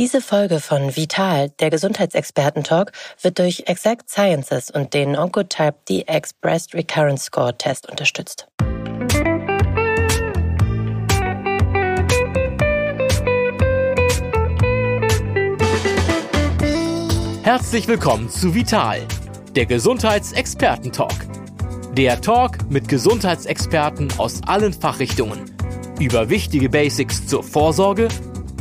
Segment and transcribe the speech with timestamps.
[0.00, 6.72] Diese Folge von Vital, der Gesundheitsexperten-Talk, wird durch Exact Sciences und den Oncotype DX Breast
[6.72, 8.48] Recurrence Score Test unterstützt.
[17.42, 19.06] Herzlich willkommen zu Vital,
[19.54, 21.12] der Gesundheitsexperten-Talk.
[21.92, 25.44] Der Talk mit Gesundheitsexperten aus allen Fachrichtungen
[26.00, 28.08] über wichtige Basics zur Vorsorge,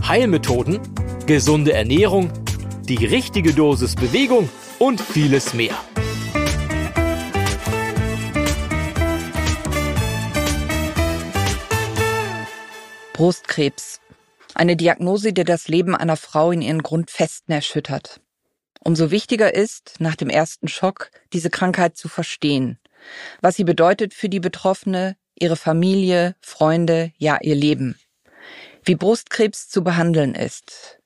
[0.05, 0.81] Heilmethoden
[1.30, 2.32] gesunde Ernährung,
[2.86, 4.49] die richtige Dosis Bewegung
[4.80, 5.77] und vieles mehr.
[13.13, 14.02] Brustkrebs.
[14.55, 18.22] Eine Diagnose, die das Leben einer Frau in ihren Grundfesten erschüttert.
[18.80, 22.80] Umso wichtiger ist, nach dem ersten Schock, diese Krankheit zu verstehen.
[23.39, 28.00] Was sie bedeutet für die Betroffene, ihre Familie, Freunde, ja ihr Leben.
[28.84, 30.98] Wie Brustkrebs zu behandeln ist.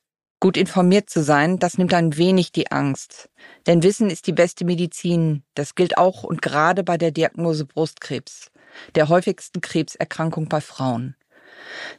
[0.43, 3.29] Gut informiert zu sein, das nimmt ein wenig die Angst.
[3.65, 5.44] Denn Wissen ist die beste Medizin.
[5.55, 8.52] Das gilt auch und gerade bei der Diagnose Brustkrebs,
[8.95, 11.16] der häufigsten Krebserkrankung bei Frauen.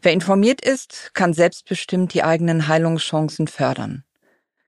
[0.02, 4.04] Wer informiert ist, kann selbstbestimmt die eigenen Heilungschancen fördern.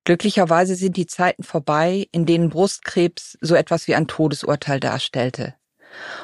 [0.04, 5.54] Glücklicherweise sind die Zeiten vorbei, in denen Brustkrebs so etwas wie ein Todesurteil darstellte.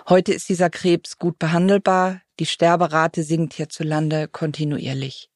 [0.08, 5.31] Heute ist dieser Krebs gut behandelbar, die Sterberate sinkt hierzulande kontinuierlich.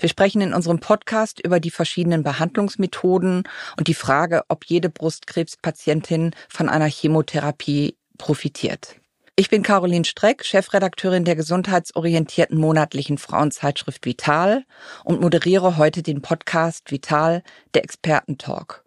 [0.00, 3.44] Wir sprechen in unserem Podcast über die verschiedenen Behandlungsmethoden
[3.76, 8.96] und die Frage, ob jede Brustkrebspatientin von einer Chemotherapie profitiert.
[9.38, 14.64] Ich bin Caroline Streck, Chefredakteurin der gesundheitsorientierten monatlichen Frauenzeitschrift Vital
[15.04, 17.42] und moderiere heute den Podcast Vital,
[17.74, 18.85] der Expertentalk.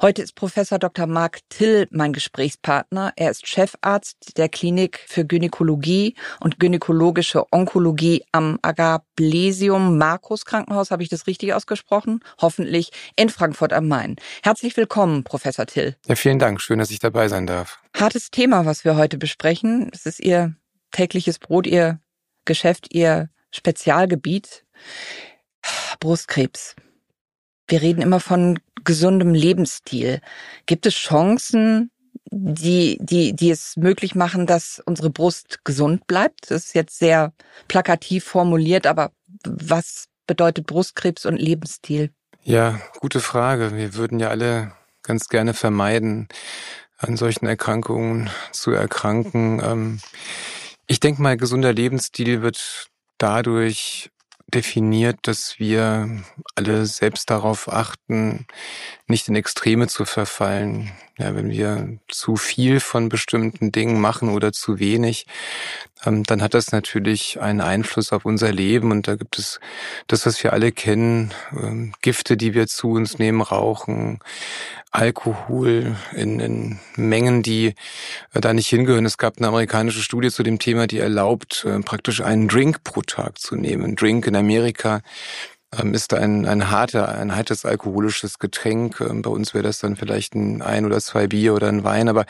[0.00, 1.06] Heute ist Professor Dr.
[1.06, 3.12] Marc Till mein Gesprächspartner.
[3.16, 10.90] Er ist Chefarzt der Klinik für Gynäkologie und gynäkologische Onkologie am Agablesium Markus Krankenhaus.
[10.90, 12.20] Habe ich das richtig ausgesprochen?
[12.40, 14.16] Hoffentlich in Frankfurt am Main.
[14.42, 15.96] Herzlich willkommen, Professor Till.
[16.06, 16.60] Ja, vielen Dank.
[16.60, 17.82] Schön, dass ich dabei sein darf.
[17.94, 19.90] Hartes Thema, was wir heute besprechen.
[19.92, 20.54] Es ist Ihr
[20.92, 22.00] tägliches Brot, Ihr
[22.44, 24.64] Geschäft, Ihr Spezialgebiet.
[26.00, 26.76] Brustkrebs.
[27.68, 30.20] Wir reden immer von gesundem Lebensstil.
[30.66, 31.90] Gibt es Chancen,
[32.30, 36.50] die, die, die es möglich machen, dass unsere Brust gesund bleibt?
[36.50, 37.32] Das ist jetzt sehr
[37.68, 39.12] plakativ formuliert, aber
[39.44, 42.10] was bedeutet Brustkrebs und Lebensstil?
[42.42, 43.76] Ja, gute Frage.
[43.76, 46.28] Wir würden ja alle ganz gerne vermeiden,
[46.98, 49.60] an solchen Erkrankungen zu erkranken.
[49.62, 50.00] Ähm,
[50.86, 54.10] ich denke mal, gesunder Lebensstil wird dadurch
[54.48, 56.22] definiert, dass wir
[56.54, 58.46] alle selbst darauf achten,
[59.06, 60.90] nicht in Extreme zu verfallen.
[61.18, 65.26] Ja, wenn wir zu viel von bestimmten Dingen machen oder zu wenig,
[66.04, 68.92] ähm, dann hat das natürlich einen Einfluss auf unser Leben.
[68.92, 69.58] Und da gibt es
[70.06, 74.20] das, was wir alle kennen, ähm, Gifte, die wir zu uns nehmen, Rauchen,
[74.92, 77.74] Alkohol in, in Mengen, die
[78.32, 79.04] äh, da nicht hingehören.
[79.04, 83.02] Es gab eine amerikanische Studie zu dem Thema, die erlaubt, äh, praktisch einen Drink pro
[83.02, 83.84] Tag zu nehmen.
[83.84, 85.00] Ein Drink in Amerika
[85.92, 89.00] ist ein, ein harter, ein hartes alkoholisches Getränk.
[89.00, 92.08] Ähm, bei uns wäre das dann vielleicht ein ein oder zwei Bier oder ein Wein,
[92.08, 92.24] aber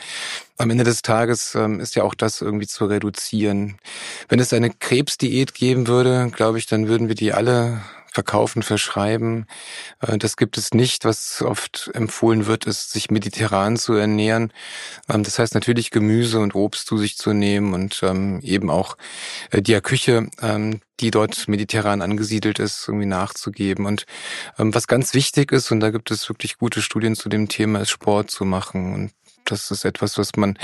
[0.57, 3.77] am Ende des Tages ähm, ist ja auch das irgendwie zu reduzieren.
[4.27, 7.81] Wenn es eine Krebsdiät geben würde, glaube ich, dann würden wir die alle
[8.19, 9.45] verkaufen, verschreiben.
[10.01, 11.05] Äh, das gibt es nicht.
[11.05, 14.51] Was oft empfohlen wird, ist, sich mediterran zu ernähren.
[15.07, 18.97] Ähm, das heißt natürlich Gemüse und Obst zu sich zu nehmen und ähm, eben auch
[19.51, 23.85] äh, die Küche, ähm, die dort mediterran angesiedelt ist, irgendwie nachzugeben.
[23.85, 24.05] Und
[24.57, 27.89] was ganz wichtig ist, und da gibt es wirklich gute Studien zu dem Thema, ist
[27.89, 28.93] Sport zu machen.
[28.93, 29.11] Und
[29.45, 30.57] das ist etwas, was man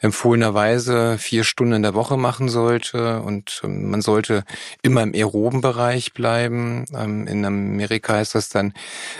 [0.00, 4.44] empfohlenerweise vier Stunden in der Woche machen sollte und ähm, man sollte
[4.82, 6.84] immer im aeroben Bereich bleiben.
[6.94, 8.72] Ähm, in Amerika heißt das dann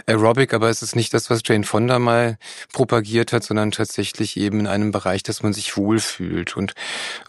[0.07, 2.39] Aerobic, aber es ist nicht das, was Jane Fonda mal
[2.73, 6.75] propagiert hat, sondern tatsächlich eben in einem Bereich, dass man sich wohlfühlt und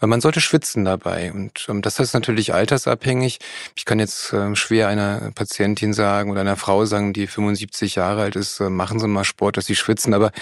[0.00, 3.38] äh, man sollte schwitzen dabei und ähm, das ist natürlich altersabhängig.
[3.74, 8.36] Ich kann jetzt schwer einer Patientin sagen oder einer Frau sagen, die 75 Jahre alt
[8.36, 10.32] ist, äh, machen Sie mal Sport, dass Sie schwitzen, aber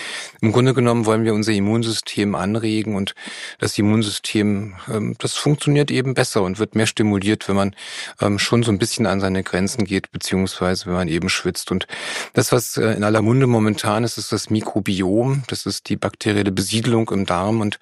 [0.40, 3.14] im Grunde genommen wollen wir unser Immunsystem anregen und
[3.58, 7.76] das Immunsystem, ähm, das funktioniert eben besser und wird mehr stimuliert, wenn man
[8.20, 11.70] ähm, schon so ein bisschen an seine Grenzen geht, beziehungsweise wenn man eben schwitzt.
[11.70, 11.86] Und
[12.34, 15.42] das, was äh, in aller Munde momentan ist, ist das Mikrobiom.
[15.48, 17.78] Das ist die bakterielle Besiedlung im Darm und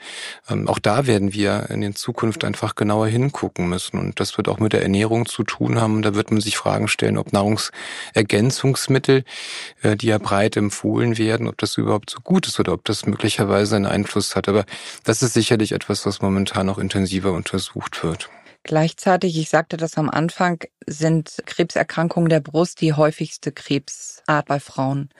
[0.49, 3.99] ähm, auch da werden wir in der Zukunft einfach genauer hingucken müssen.
[3.99, 6.03] Und das wird auch mit der Ernährung zu tun haben.
[6.03, 9.25] Da wird man sich Fragen stellen, ob Nahrungsergänzungsmittel,
[9.83, 13.07] äh, die ja breit empfohlen werden, ob das überhaupt so gut ist oder ob das
[13.07, 14.49] möglicherweise möglicherweise einen Einfluss hat.
[14.49, 14.65] Aber
[15.05, 18.31] das ist sicherlich etwas, was momentan noch intensiver untersucht wird.
[18.63, 25.11] Gleichzeitig, ich sagte das am Anfang, sind Krebserkrankungen der Brust die häufigste Krebsart bei Frauen.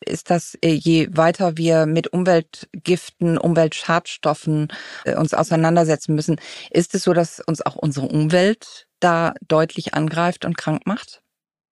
[0.00, 4.68] Ist das, äh, je weiter wir mit Umweltgiften, Umweltschadstoffen
[5.04, 6.40] äh, uns auseinandersetzen müssen,
[6.70, 11.20] ist es so, dass uns auch unsere Umwelt da deutlich angreift und krank macht?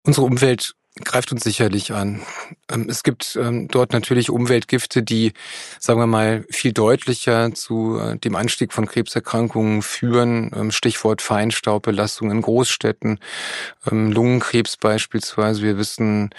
[0.02, 2.22] Unsere Umwelt greift uns sicherlich an.
[2.70, 5.32] Ähm, es gibt ähm, dort natürlich Umweltgifte, die,
[5.80, 10.52] sagen wir mal, viel deutlicher zu äh, dem Anstieg von Krebserkrankungen führen.
[10.54, 13.18] Ähm, Stichwort Feinstaubbelastung in Großstädten,
[13.90, 15.62] Lungenkrebs beispielsweise.
[15.62, 16.30] Wir wissen,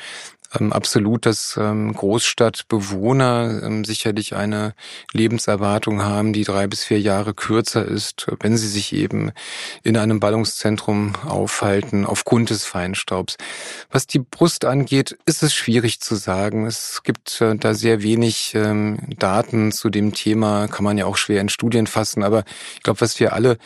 [0.59, 4.73] ähm, absolut, dass ähm, Großstadtbewohner ähm, sicherlich eine
[5.13, 9.31] Lebenserwartung haben, die drei bis vier Jahre kürzer ist, wenn sie sich eben
[9.83, 13.37] in einem Ballungszentrum aufhalten, aufgrund des Feinstaubs.
[13.89, 16.65] Was die Brust angeht, ist es schwierig zu sagen.
[16.65, 21.17] Es gibt äh, da sehr wenig ähm, Daten zu dem Thema, kann man ja auch
[21.17, 22.43] schwer in Studien fassen, aber
[22.75, 23.57] ich glaube, was wir alle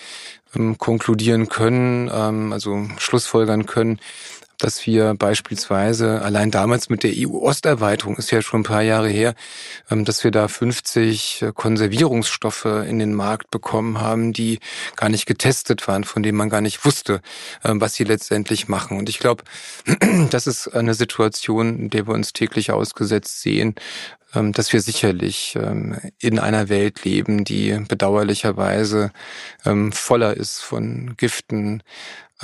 [0.55, 3.99] ähm, konkludieren können, ähm, also schlussfolgern können,
[4.59, 9.33] dass wir beispielsweise allein damals mit der EU-Osterweiterung, ist ja schon ein paar Jahre her,
[9.89, 14.59] ähm, dass wir da 50 äh, Konservierungsstoffe in den Markt bekommen haben, die
[14.95, 17.21] gar nicht getestet waren, von denen man gar nicht wusste,
[17.63, 18.97] ähm, was sie letztendlich machen.
[18.97, 19.45] Und ich glaube,
[20.29, 23.75] das ist eine Situation, in der wir uns täglich ausgesetzt sehen,
[24.35, 25.57] ähm, dass wir sicherlich
[26.19, 29.11] in einer Welt leben, die bedauerlicherweise
[29.91, 31.81] voller ist von Giften,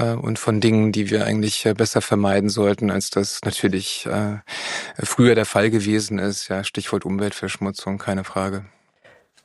[0.04, 4.40] und von Dingen, die wir eigentlich äh, besser vermeiden sollten, als das natürlich äh,
[5.02, 6.48] früher der Fall gewesen ist.
[6.50, 8.66] Ja, Stichwort Umweltverschmutzung, keine Frage.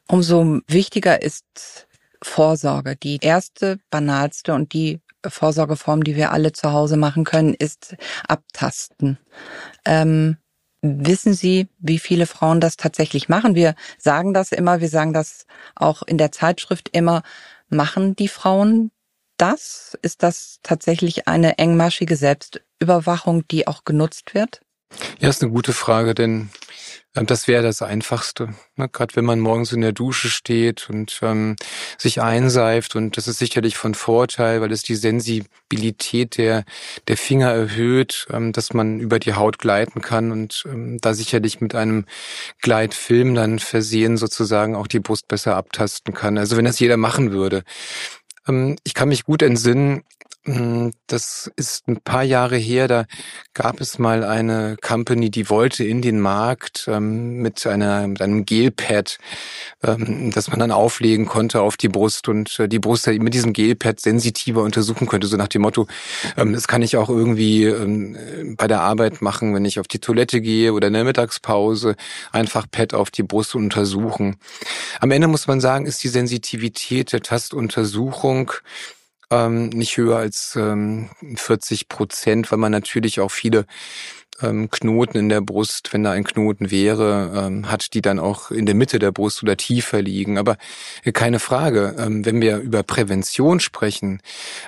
[0.08, 1.86] Umso wichtiger ist
[2.22, 2.96] Vorsorge.
[2.96, 7.96] Die erste, banalste und die Vorsorgeform, die wir alle zu Hause machen können, ist
[8.26, 9.18] Abtasten.
[9.84, 10.36] Ähm,
[10.82, 13.54] wissen Sie, wie viele Frauen das tatsächlich machen?
[13.54, 15.46] Wir sagen das immer, wir sagen das
[15.76, 17.22] auch in der Zeitschrift immer.
[17.68, 18.90] Machen die Frauen
[19.40, 19.96] das?
[20.02, 24.60] Ist das tatsächlich eine engmaschige Selbstüberwachung, die auch genutzt wird?
[25.20, 26.50] Ja, ist eine gute Frage, denn
[27.14, 28.54] äh, das wäre das Einfachste.
[28.76, 28.88] Ne?
[28.88, 31.56] Gerade wenn man morgens in der Dusche steht und ähm,
[31.98, 36.64] sich einseift und das ist sicherlich von Vorteil, weil es die Sensibilität der,
[37.08, 41.60] der Finger erhöht, ähm, dass man über die Haut gleiten kann und ähm, da sicherlich
[41.60, 42.06] mit einem
[42.60, 46.38] Gleitfilm dann versehen sozusagen auch die Brust besser abtasten kann.
[46.38, 48.19] Also wenn das jeder machen würde, ähm,
[48.84, 50.02] ich kann mich gut entsinnen,
[50.46, 53.04] hm, das ist ein paar Jahre her, da
[53.52, 58.46] gab es mal eine Company, die wollte in den Markt ähm, mit, einer, mit einem
[58.46, 59.18] Gelpad,
[59.82, 63.52] ähm, das man dann auflegen konnte auf die Brust und äh, die Brust mit diesem
[63.52, 65.86] Gelpad sensitiver untersuchen könnte, so nach dem Motto,
[66.38, 69.98] ähm, das kann ich auch irgendwie ähm, bei der Arbeit machen, wenn ich auf die
[69.98, 71.96] Toilette gehe oder in der Mittagspause,
[72.32, 74.36] einfach Pad auf die Brust untersuchen.
[75.00, 78.29] Am Ende muss man sagen, ist die Sensitivität der Tastuntersuchung
[79.30, 83.66] ähm, nicht höher als ähm, 40 Prozent, weil man natürlich auch viele
[84.42, 88.50] ähm, Knoten in der Brust, wenn da ein Knoten wäre, ähm, hat, die dann auch
[88.50, 90.38] in der Mitte der Brust oder tiefer liegen.
[90.38, 90.56] Aber
[91.04, 94.20] äh, keine Frage, ähm, wenn wir über Prävention sprechen,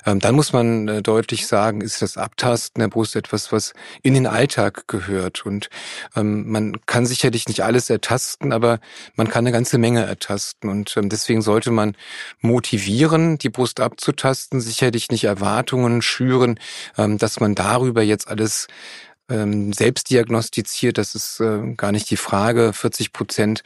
[0.06, 3.72] ähm, dann muss man äh, deutlich sagen, ist das Abtasten der Brust etwas, was
[4.02, 5.46] in den Alltag gehört.
[5.46, 5.70] Und
[6.16, 8.80] ähm, man kann sicherlich nicht alles ertasten, aber
[9.16, 10.70] man kann eine ganze Menge ertasten.
[10.70, 11.96] Und ähm, deswegen sollte man
[12.40, 16.58] motivieren, die Brust abzutasten, sicherlich nicht Erwartungen schüren,
[16.98, 18.66] ähm, dass man darüber jetzt alles
[19.28, 20.98] ähm, selbst diagnostiziert.
[20.98, 22.72] Das ist äh, gar nicht die Frage.
[22.72, 23.62] 40 Prozent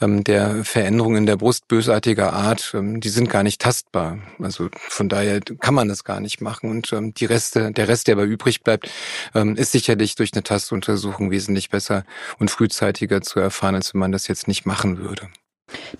[0.00, 4.18] ähm, der Veränderungen in der Brust bösartiger Art, ähm, die sind gar nicht tastbar.
[4.40, 6.70] Also von daher kann man das gar nicht machen.
[6.70, 8.90] Und ähm, die Reste, der Rest, der aber übrig bleibt,
[9.34, 12.04] ähm, ist sicherlich durch eine Tastuntersuchung wesentlich besser
[12.38, 15.28] und frühzeitiger zu erfahren, als wenn man das jetzt nicht machen würde.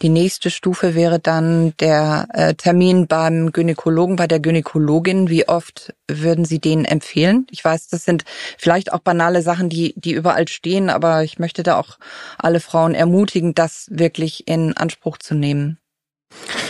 [0.02, 5.28] Die nächste Stufe wäre dann der äh, Termin beim Gynäkologen, bei der Gynäkologin.
[5.28, 7.46] Wie oft würden Sie den empfehlen?
[7.50, 8.24] Ich weiß, das sind
[8.58, 11.98] vielleicht auch banale Sachen, die, die überall stehen, aber ich möchte da auch
[12.38, 15.78] alle Frauen ermutigen, das wirklich in Anspruch zu nehmen.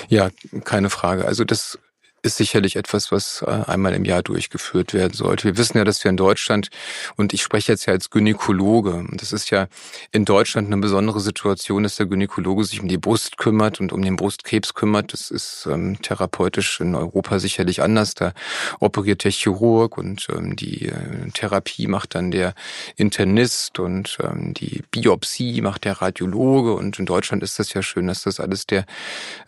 [0.08, 0.30] Ja,
[0.64, 1.24] keine Frage.
[1.24, 1.78] Also das
[2.24, 5.44] ist sicherlich etwas, was äh, einmal im Jahr durchgeführt werden sollte.
[5.44, 6.70] Wir wissen ja, dass wir in Deutschland,
[7.16, 9.66] und ich spreche jetzt ja als Gynäkologe, das ist ja
[10.10, 14.00] in Deutschland eine besondere Situation, dass der Gynäkologe sich um die Brust kümmert und um
[14.00, 15.12] den Brustkrebs kümmert.
[15.12, 18.14] Das ist ähm, therapeutisch in Europa sicherlich anders.
[18.14, 18.32] Da
[18.80, 22.54] operiert der Chirurg und ähm, die äh, Therapie macht dann der
[22.96, 26.72] Internist und ähm, die Biopsie macht der Radiologe.
[26.72, 28.86] Und in Deutschland ist das ja schön, dass das alles der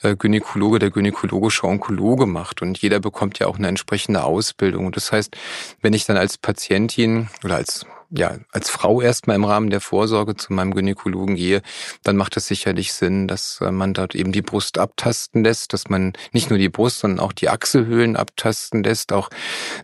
[0.02, 4.87] äh, Gynäkologe, der gynäkologische Onkologe macht jeder bekommt ja auch eine entsprechende Ausbildung.
[4.87, 5.37] Und das heißt,
[5.80, 10.37] wenn ich dann als Patientin oder als ja als Frau erstmal im Rahmen der Vorsorge
[10.37, 11.62] zu meinem Gynäkologen gehe,
[12.02, 15.88] dann macht es sicherlich Sinn, dass äh, man dort eben die Brust abtasten lässt, dass
[15.88, 19.30] man nicht nur die Brust, sondern auch die Achselhöhlen abtasten lässt, auch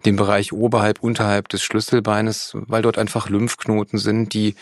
[0.04, 4.54] den Bereich oberhalb, unterhalb des Schlüsselbeines, weil dort einfach Lymphknoten sind, die,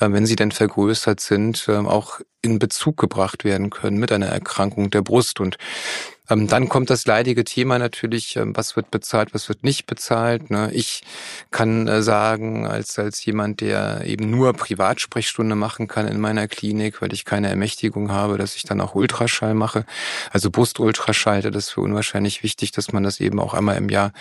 [0.00, 4.26] äh, wenn sie denn vergrößert sind, äh, auch in Bezug gebracht werden können mit einer
[4.26, 5.58] Erkrankung der Brust und
[6.28, 10.50] dann kommt das leidige Thema natürlich, ähm, was wird bezahlt, was wird nicht bezahlt.
[10.50, 10.70] Ne?
[10.72, 11.02] Ich
[11.50, 17.00] kann äh, sagen, als, als jemand, der eben nur Privatsprechstunde machen kann in meiner Klinik,
[17.00, 19.84] weil ich keine Ermächtigung habe, dass ich dann auch Ultraschall mache,
[20.30, 24.12] also Brustultraschall, das ist für unwahrscheinlich wichtig, dass man das eben auch einmal im Jahr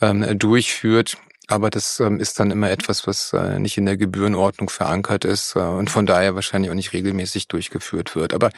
[0.00, 1.16] ähm, durchführt.
[1.48, 5.56] Aber das ähm, ist dann immer etwas, was äh, nicht in der Gebührenordnung verankert ist
[5.56, 8.32] äh, und von daher wahrscheinlich auch nicht regelmäßig durchgeführt wird.
[8.32, 8.50] Aber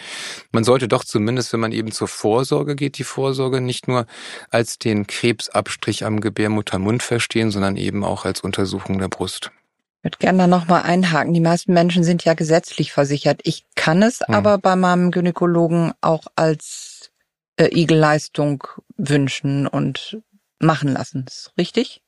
[0.52, 4.06] man sollte doch zumindest, wenn man eben zur Vorsorge geht, die Vorsorge nicht nur
[4.50, 9.50] als den Krebsabstrich am Gebärmuttermund verstehen, sondern eben auch als Untersuchung der Brust.
[9.98, 11.34] Ich würde gerne da nochmal einhaken.
[11.34, 13.40] Die meisten Menschen sind ja gesetzlich versichert.
[13.42, 14.32] Ich kann es hm.
[14.32, 17.10] aber bei meinem Gynäkologen auch als
[17.56, 18.62] äh, Igelleistung
[18.96, 20.18] wünschen und
[20.60, 21.24] machen lassen.
[21.26, 22.02] Ist richtig?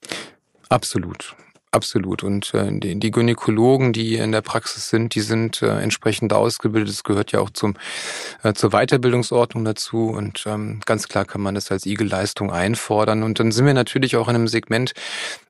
[0.69, 1.35] Absolut.
[1.71, 2.23] Absolut.
[2.23, 6.89] Und äh, die, die Gynäkologen, die in der Praxis sind, die sind äh, entsprechend ausgebildet.
[6.89, 7.75] Das gehört ja auch zum,
[8.43, 10.09] äh, zur Weiterbildungsordnung dazu.
[10.09, 13.23] Und ähm, ganz klar kann man das als Igelleistung einfordern.
[13.23, 14.95] Und dann sind wir natürlich auch in einem Segment,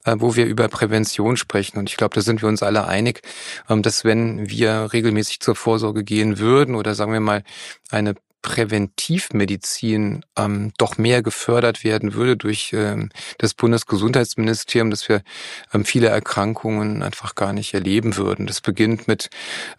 [0.05, 1.79] äh, wo wir über Prävention sprechen.
[1.79, 3.23] Und ich glaube, da sind wir uns alle einig,
[3.69, 7.45] ähm, dass wenn wir regelmäßig zur Vorsorge gehen würden oder sagen wir mal
[7.91, 15.23] eine Präventivmedizin ähm, doch mehr gefördert werden würde durch ähm, das Bundesgesundheitsministerium, dass wir
[15.75, 18.47] ähm, viele Erkrankungen einfach gar nicht erleben würden.
[18.47, 19.29] Das beginnt mit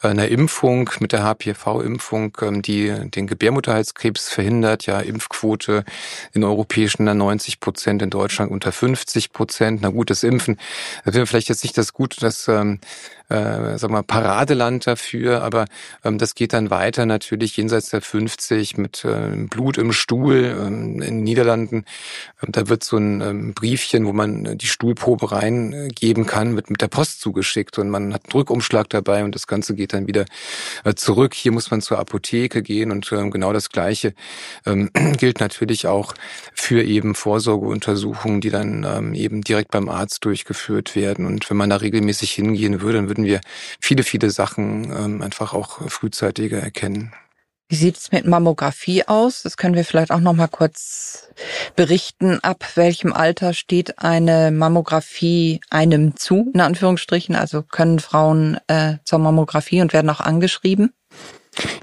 [0.03, 4.85] äh, einer Impfung, mit der HPV-Impfung, ähm, die den Gebärmutterhalskrebs verhindert.
[4.85, 5.85] Ja, Impfquote
[6.33, 9.81] in europäischen 90 Prozent, in Deutschland unter 50 Prozent.
[9.81, 10.59] Na gut, das Impfen,
[11.05, 12.79] das wäre vielleicht jetzt nicht das Gute, das ähm,
[13.29, 15.65] äh, sag mal, Paradeland dafür, aber
[16.03, 21.01] ähm, das geht dann weiter natürlich jenseits der 50 mit äh, Blut im Stuhl ähm,
[21.01, 21.86] in den Niederlanden.
[22.41, 26.81] Ähm, da wird so ein ähm, Briefchen, wo man die Stuhlprobe reingeben kann, wird mit
[26.81, 30.25] der Post zugeschickt und man hat einen Drückumschlag dabei und das Ganze geht dann wieder
[30.83, 31.36] äh, zurück.
[31.36, 34.13] Hier muss man zur Apotheke gehen und ähm, genau das Gleiche
[34.65, 36.15] ähm, gilt natürlich auch
[36.53, 41.27] für eben Vorsorgeuntersuchungen, die dann ähm, eben direkt beim Arzt durchgeführt werden.
[41.27, 43.41] Und wenn man da regelmäßig hingehen würde, dann würde würden wir
[43.79, 47.13] viele, viele Sachen ähm, einfach auch frühzeitiger erkennen.
[47.71, 49.43] Wie sieht es mit Mammographie aus?
[49.43, 51.29] Das können wir vielleicht auch noch mal kurz
[51.75, 52.39] berichten.
[52.39, 57.35] Ab welchem Alter steht eine Mammographie einem zu, in Anführungsstrichen?
[57.35, 60.93] Also können Frauen äh, zur Mammographie und werden auch angeschrieben?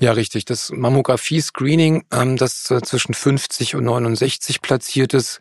[0.01, 0.45] Ja, richtig.
[0.45, 5.39] Das Mammographie-Screening, ähm, das äh, zwischen 50 und 69 platziert ist,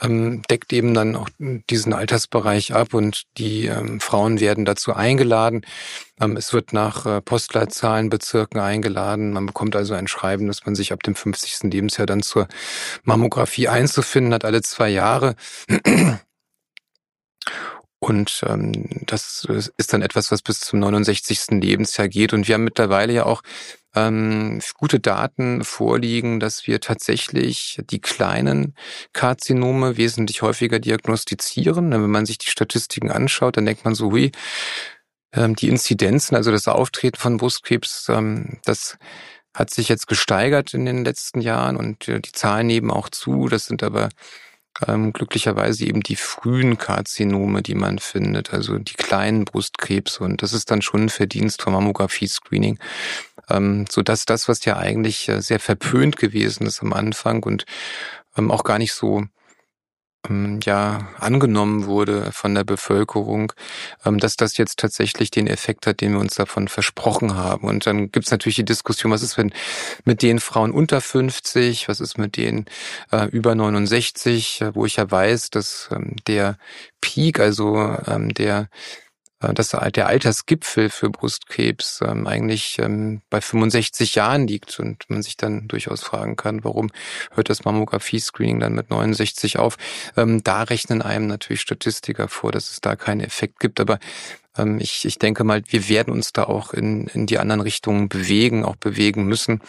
[0.00, 5.62] ähm, deckt eben dann auch diesen Altersbereich ab und die ähm, Frauen werden dazu eingeladen.
[6.20, 9.32] Ähm, es wird nach äh, Postleitzahlenbezirken eingeladen.
[9.32, 11.70] Man bekommt also ein Schreiben, dass man sich ab dem 50.
[11.72, 12.48] Lebensjahr dann zur
[13.04, 15.34] Mammographie einzufinden hat, alle zwei Jahre.
[18.00, 21.60] Und ähm, das ist dann etwas, was bis zum 69.
[21.60, 22.32] Lebensjahr geht.
[22.32, 23.42] Und wir haben mittlerweile ja auch
[23.94, 28.74] ähm, gute Daten vorliegen, dass wir tatsächlich die kleinen
[29.12, 31.90] Karzinome wesentlich häufiger diagnostizieren.
[31.90, 34.32] Wenn man sich die Statistiken anschaut, dann denkt man so, hui,
[35.32, 38.98] ähm, die Inzidenzen, also das Auftreten von Brustkrebs, ähm, das
[39.54, 43.48] hat sich jetzt gesteigert in den letzten Jahren und äh, die Zahlen nehmen auch zu.
[43.48, 44.08] Das sind aber
[44.86, 50.22] ähm, glücklicherweise eben die frühen Karzinome, die man findet, also die kleinen Brustkrebse.
[50.22, 52.78] Und das ist dann schon ein Verdienst vom Mammographie-Screening,
[53.48, 57.66] ähm, so dass das, was ja eigentlich äh, sehr verpönt gewesen ist am Anfang und
[58.36, 59.24] ähm, auch gar nicht so
[60.64, 63.52] ja angenommen wurde von der Bevölkerung,
[64.04, 67.66] ähm, dass das jetzt tatsächlich den Effekt hat, den wir uns davon versprochen haben.
[67.66, 69.52] Und dann gibt es natürlich die Diskussion, was ist wenn
[70.04, 72.66] mit den Frauen unter 50, was ist mit denen
[73.12, 76.58] äh, über 69, äh, wo ich ja weiß, dass ähm, der
[77.00, 78.68] Peak, also ähm, der
[79.40, 85.36] dass der Altersgipfel für Brustkrebs ähm, eigentlich ähm, bei 65 Jahren liegt und man sich
[85.36, 86.90] dann durchaus fragen kann, warum
[87.32, 89.76] hört das Mammographie-Screening dann mit 69 auf?
[90.16, 94.00] Ähm, da rechnen einem natürlich Statistiker vor, dass es da keinen Effekt gibt, aber
[94.56, 98.08] ähm, ich, ich denke mal, wir werden uns da auch in, in die anderen Richtungen
[98.08, 99.60] bewegen, auch bewegen müssen.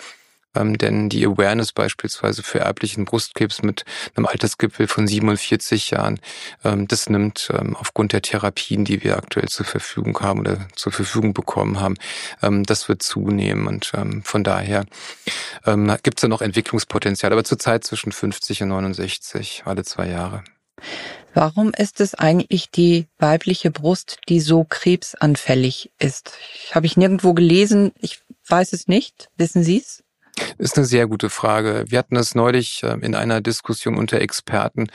[0.55, 6.19] Ähm, denn die Awareness beispielsweise für erblichen Brustkrebs mit einem Altersgipfel von 47 Jahren,
[6.63, 10.91] ähm, das nimmt ähm, aufgrund der Therapien, die wir aktuell zur Verfügung haben oder zur
[10.91, 11.95] Verfügung bekommen haben,
[12.41, 13.67] ähm, das wird zunehmen.
[13.67, 14.85] Und ähm, von daher
[15.65, 20.43] ähm, gibt es da noch Entwicklungspotenzial, aber zurzeit zwischen 50 und 69, alle zwei Jahre.
[21.33, 26.33] Warum ist es eigentlich die weibliche Brust, die so krebsanfällig ist?
[26.71, 27.91] Habe ich nirgendwo gelesen.
[27.99, 29.29] Ich weiß es nicht.
[29.37, 30.03] Wissen Sie es?
[30.57, 31.85] Ist eine sehr gute Frage.
[31.87, 34.87] Wir hatten es neulich äh, in einer Diskussion unter Experten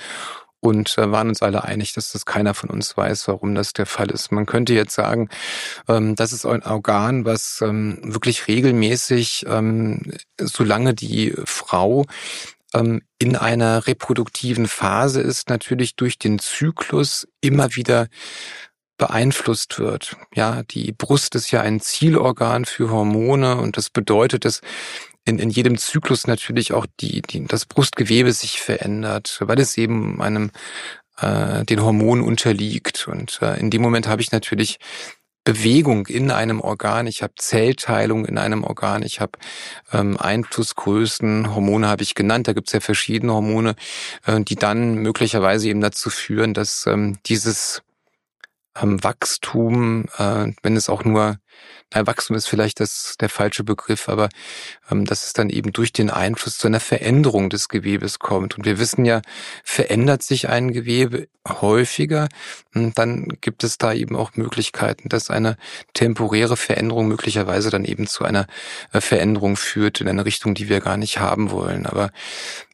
[0.61, 3.87] und äh, waren uns alle einig, dass das keiner von uns weiß, warum das der
[3.87, 4.33] Fall ist.
[4.33, 5.29] Man könnte jetzt sagen,
[5.89, 12.07] ähm, das ist ein Organ, was ähm, wirklich regelmäßig, ähm, solange die Frau
[13.19, 18.09] in einer reproduktiven Phase ist, natürlich durch den Zyklus immer wieder
[18.99, 20.17] beeinflusst wird.
[20.35, 24.61] Ja, die Brust ist ja ein Zielorgan für Hormone und das bedeutet, dass
[25.25, 30.21] in, in jedem Zyklus natürlich auch die, die, das Brustgewebe sich verändert, weil es eben
[30.21, 30.51] einem
[31.19, 33.09] äh, den Hormonen unterliegt.
[33.09, 34.79] Und äh, in dem Moment habe ich natürlich
[35.45, 39.33] Bewegung in einem Organ, ich habe Zellteilung in einem Organ, ich habe
[39.93, 43.77] ähm, Einflussgrößen, Hormone habe ich genannt, da gibt es ja verschiedene Hormone,
[44.27, 47.83] äh, die dann möglicherweise eben dazu führen, dass ähm, dieses
[48.81, 51.39] Wachstum, äh, wenn es auch nur
[51.95, 54.29] na, Wachstum ist vielleicht das der falsche Begriff, aber
[54.91, 58.57] ähm, dass es dann eben durch den Einfluss zu einer Veränderung des Gewebes kommt.
[58.57, 59.23] Und wir wissen ja,
[59.63, 62.29] verändert sich ein Gewebe häufiger,
[62.75, 65.57] und dann gibt es da eben auch Möglichkeiten, dass eine
[65.93, 68.47] temporäre Veränderung möglicherweise dann eben zu einer
[68.93, 71.87] äh, Veränderung führt in eine Richtung, die wir gar nicht haben wollen.
[71.87, 72.11] Aber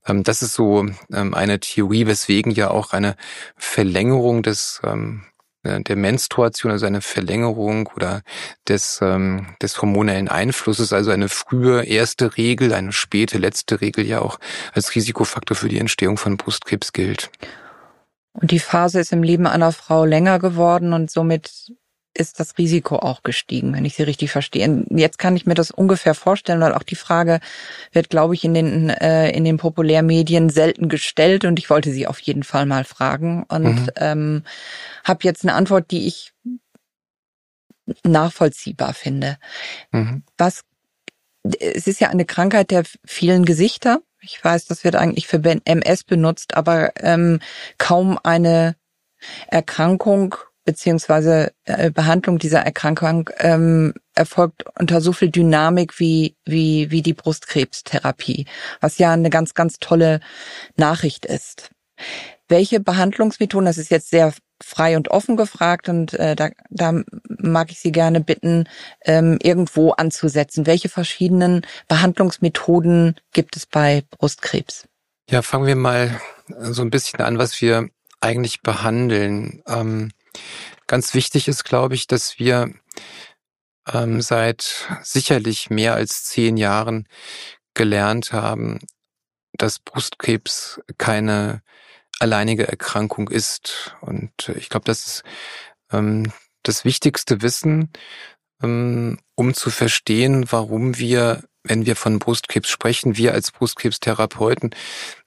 [0.06, 3.16] ähm, das ist so ähm, eine Theorie, weswegen ja auch eine
[3.56, 5.29] Verlängerung des ähm, äh,
[5.62, 8.22] der Menstruation, also eine Verlängerung oder
[8.68, 14.22] des, ähm, des hormonellen Einflusses, also eine frühe erste Regel, eine späte letzte Regel ja
[14.22, 14.38] auch
[14.72, 17.30] als Risikofaktor für die Entstehung von Brustkrebs gilt.
[18.32, 21.72] Und die Phase ist im Leben einer Frau länger geworden und somit
[22.14, 24.84] ist das Risiko auch gestiegen, wenn ich Sie richtig verstehe.
[24.90, 27.40] Jetzt kann ich mir das ungefähr vorstellen, weil auch die Frage
[27.92, 32.06] wird, glaube ich, in den äh, in den Populärmedien selten gestellt und ich wollte Sie
[32.06, 33.90] auf jeden Fall mal fragen und mhm.
[33.96, 34.42] ähm,
[35.04, 36.32] habe jetzt eine Antwort, die ich
[38.04, 39.38] nachvollziehbar finde.
[39.92, 40.24] Mhm.
[40.36, 40.62] Was
[41.58, 44.00] es ist ja eine Krankheit der vielen Gesichter.
[44.20, 47.40] Ich weiß, das wird eigentlich für MS benutzt, aber ähm,
[47.78, 48.76] kaum eine
[49.48, 50.34] Erkrankung
[50.70, 57.12] beziehungsweise äh, Behandlung dieser Erkrankung ähm, erfolgt unter so viel Dynamik wie, wie, wie die
[57.12, 58.46] Brustkrebstherapie,
[58.80, 60.20] was ja eine ganz, ganz tolle
[60.76, 61.70] Nachricht ist.
[62.46, 67.72] Welche Behandlungsmethoden, das ist jetzt sehr frei und offen gefragt und äh, da, da mag
[67.72, 68.68] ich Sie gerne bitten,
[69.04, 70.66] ähm, irgendwo anzusetzen.
[70.66, 74.86] Welche verschiedenen Behandlungsmethoden gibt es bei Brustkrebs?
[75.28, 77.88] Ja, fangen wir mal so ein bisschen an, was wir
[78.20, 79.62] eigentlich behandeln.
[79.66, 80.12] Ähm,
[80.86, 82.72] Ganz wichtig ist, glaube ich, dass wir
[83.92, 87.08] ähm, seit sicherlich mehr als zehn Jahren
[87.74, 88.80] gelernt haben,
[89.52, 91.62] dass Brustkrebs keine
[92.18, 93.96] alleinige Erkrankung ist.
[94.00, 95.22] Und ich glaube, das ist
[95.92, 97.90] ähm, das wichtigste Wissen,
[98.62, 104.74] ähm, um zu verstehen, warum wir, wenn wir von Brustkrebs sprechen, wir als Brustkrebstherapeuten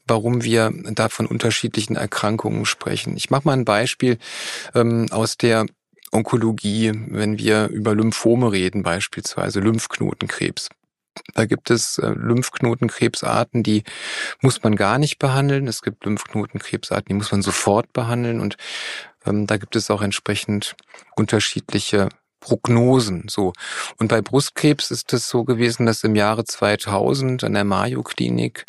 [0.08, 3.16] warum wir da von unterschiedlichen Erkrankungen sprechen.
[3.16, 4.18] Ich mache mal ein Beispiel
[4.76, 5.66] ähm, aus der
[6.12, 10.70] Onkologie, wenn wir über Lymphome reden, beispielsweise Lymphknotenkrebs.
[11.34, 13.84] Da gibt es äh, Lymphknotenkrebsarten, die
[14.42, 15.68] muss man gar nicht behandeln.
[15.68, 18.40] Es gibt Lymphknotenkrebsarten, die muss man sofort behandeln.
[18.40, 18.58] Und
[19.26, 20.76] ähm, da gibt es auch entsprechend
[21.16, 22.10] unterschiedliche
[22.44, 23.54] Prognosen, so.
[23.98, 28.66] Und bei Brustkrebs ist es so gewesen, dass im Jahre 2000 an der Mayo Klinik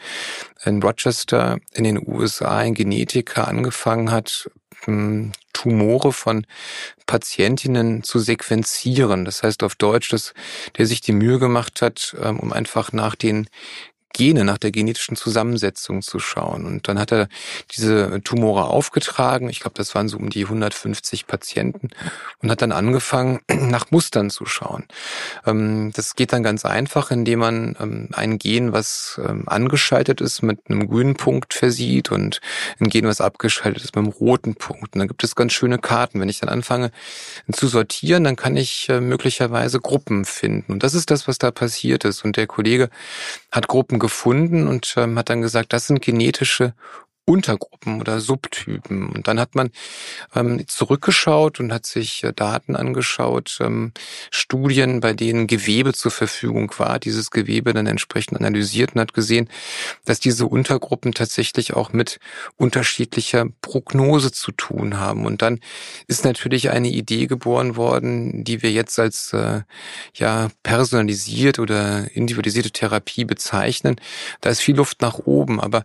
[0.64, 4.48] in Rochester in den USA ein Genetiker angefangen hat,
[4.84, 6.46] hm, Tumore von
[7.06, 9.24] Patientinnen zu sequenzieren.
[9.24, 10.34] Das heißt auf Deutsch, dass
[10.78, 13.48] der sich die Mühe gemacht hat, ähm, um einfach nach den
[14.14, 16.64] Gene, nach der genetischen Zusammensetzung zu schauen.
[16.64, 17.28] Und dann hat er
[17.76, 19.50] diese Tumore aufgetragen.
[19.50, 21.90] Ich glaube, das waren so um die 150 Patienten
[22.40, 24.84] und hat dann angefangen, nach Mustern zu schauen.
[25.44, 30.42] Ähm, das geht dann ganz einfach, indem man ähm, ein Gen, was ähm, angeschaltet ist,
[30.42, 32.40] mit einem grünen Punkt versieht und
[32.80, 34.94] ein Gen, was abgeschaltet ist, mit einem roten Punkt.
[34.94, 36.20] Und dann gibt es ganz schöne Karten.
[36.20, 36.92] Wenn ich dann anfange
[37.52, 40.72] zu sortieren, dann kann ich äh, möglicherweise Gruppen finden.
[40.72, 42.24] Und das ist das, was da passiert ist.
[42.24, 42.90] Und der Kollege
[43.50, 46.74] hat Gruppen gefunden und ähm, hat dann gesagt, das sind genetische
[47.26, 49.08] Untergruppen oder Subtypen.
[49.08, 49.70] Und dann hat man
[50.34, 53.92] ähm, zurückgeschaut und hat sich äh, Daten angeschaut, ähm,
[54.30, 59.48] Studien, bei denen Gewebe zur Verfügung war, dieses Gewebe dann entsprechend analysiert und hat gesehen,
[60.04, 62.18] dass diese Untergruppen tatsächlich auch mit
[62.56, 65.24] unterschiedlicher Prognose zu tun haben.
[65.24, 65.60] Und dann
[66.06, 69.62] ist natürlich eine Idee geboren worden, die wir jetzt als äh,
[70.14, 73.96] ja personalisiert oder individualisierte Therapie bezeichnen.
[74.42, 75.84] Da ist viel Luft nach oben, aber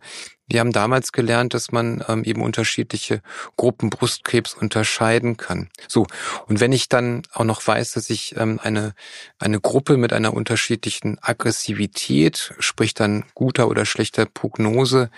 [0.50, 3.22] Wir haben damals gelernt, dass man ähm, eben unterschiedliche
[3.56, 5.70] Gruppen Brustkrebs unterscheiden kann.
[5.88, 6.08] So.
[6.48, 8.94] Und wenn ich dann auch noch weiß, dass ich ähm, eine,
[9.38, 15.10] eine Gruppe mit einer unterschiedlichen Aggressivität, sprich dann guter oder schlechter Prognose,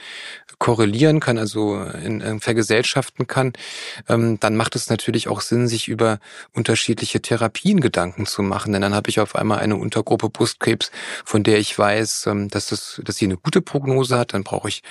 [0.61, 3.53] korrelieren kann, also in, in vergesellschaften kann,
[4.07, 6.19] ähm, dann macht es natürlich auch Sinn, sich über
[6.53, 8.71] unterschiedliche Therapien Gedanken zu machen.
[8.71, 10.91] Denn dann habe ich auf einmal eine Untergruppe Brustkrebs,
[11.25, 14.35] von der ich weiß, ähm, dass, es, dass sie eine gute Prognose hat.
[14.35, 14.83] Dann brauche ich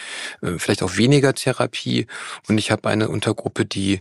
[0.58, 2.06] vielleicht auch weniger Therapie.
[2.48, 3.98] Und ich habe eine Untergruppe, die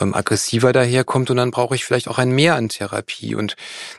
[0.00, 1.30] ähm, aggressiver daherkommt.
[1.30, 3.34] Und dann brauche ich vielleicht auch ein Mehr an Therapie.
[3.34, 3.56] Und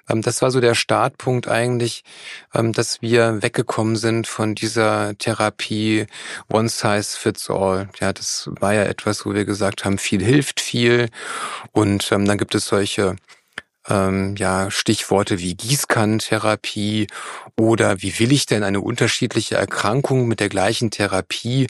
[0.09, 2.03] ähm, das war so der Startpunkt eigentlich,
[2.53, 6.07] ähm, dass wir weggekommen sind von dieser Therapie
[6.49, 7.89] One Size fits all.
[7.99, 11.09] Ja, das war ja etwas, wo wir gesagt haben, viel hilft viel.
[11.71, 13.15] Und dann gibt es solche
[13.89, 17.07] ähm, ja, Stichworte wie Gießkannentherapie
[17.57, 21.67] oder wie will ich denn eine unterschiedliche Erkrankung mit der gleichen Therapie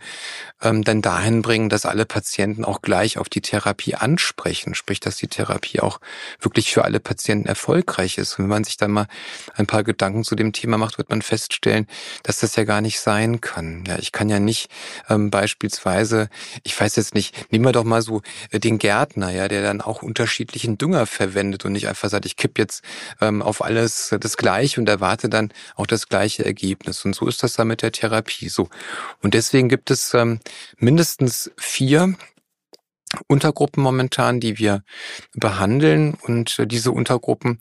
[0.61, 5.15] ähm, dann dahin bringen, dass alle Patienten auch gleich auf die Therapie ansprechen, sprich, dass
[5.15, 5.99] die Therapie auch
[6.39, 8.37] wirklich für alle Patienten erfolgreich ist.
[8.37, 9.07] Und wenn man sich dann mal
[9.55, 11.87] ein paar Gedanken zu dem Thema macht, wird man feststellen,
[12.23, 13.85] dass das ja gar nicht sein kann.
[13.87, 14.69] Ja, ich kann ja nicht
[15.09, 16.29] ähm, beispielsweise,
[16.63, 19.81] ich weiß jetzt nicht, nehmen wir doch mal so äh, den Gärtner, ja, der dann
[19.81, 22.83] auch unterschiedlichen Dünger verwendet und nicht einfach sagt, ich kipp jetzt
[23.21, 27.05] ähm, auf alles das Gleiche und erwarte dann auch das gleiche Ergebnis.
[27.05, 28.69] Und so ist das dann mit der Therapie so.
[29.21, 30.39] Und deswegen gibt es ähm,
[30.77, 32.15] mindestens vier
[33.27, 34.83] Untergruppen momentan, die wir
[35.33, 36.13] behandeln.
[36.13, 37.59] Und äh, diese Untergruppen,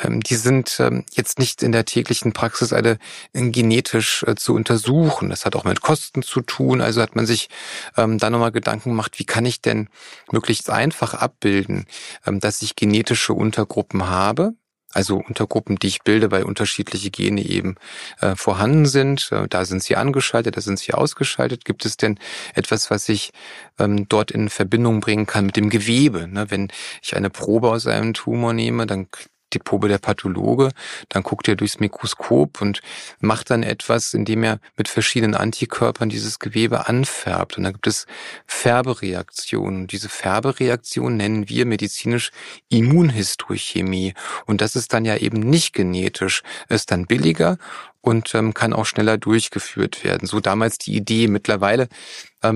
[0.00, 2.98] ähm, die sind ähm, jetzt nicht in der täglichen Praxis alle
[3.32, 5.30] äh, genetisch äh, zu untersuchen.
[5.30, 6.80] Das hat auch mit Kosten zu tun.
[6.82, 7.48] Also hat man sich
[7.96, 9.88] ähm, da nochmal Gedanken gemacht, wie kann ich denn
[10.30, 11.86] möglichst einfach abbilden,
[12.24, 14.54] dass ich genetische Untergruppen habe
[14.92, 17.76] also Untergruppen, die ich bilde, weil unterschiedliche Gene eben
[18.20, 19.30] äh, vorhanden sind.
[19.32, 21.64] Äh, da sind sie angeschaltet, da sind sie ausgeschaltet.
[21.64, 22.18] Gibt es denn
[22.54, 23.30] etwas, was ich
[23.78, 26.28] ähm, dort in Verbindung bringen kann mit dem Gewebe?
[26.28, 26.50] Ne?
[26.50, 26.68] Wenn
[27.02, 29.08] ich eine Probe aus einem Tumor nehme, dann
[29.54, 30.70] die Probe der Pathologe,
[31.08, 32.80] dann guckt er durchs Mikroskop und
[33.20, 37.56] macht dann etwas, indem er mit verschiedenen Antikörpern dieses Gewebe anfärbt.
[37.56, 38.06] Und dann gibt es
[38.46, 39.86] Färbereaktionen.
[39.86, 42.30] Diese Färbereaktionen nennen wir medizinisch
[42.68, 44.14] Immunhistochemie.
[44.46, 47.58] Und das ist dann ja eben nicht genetisch, ist dann billiger
[48.02, 50.26] und ähm, kann auch schneller durchgeführt werden.
[50.26, 51.28] So damals die Idee.
[51.28, 51.88] Mittlerweile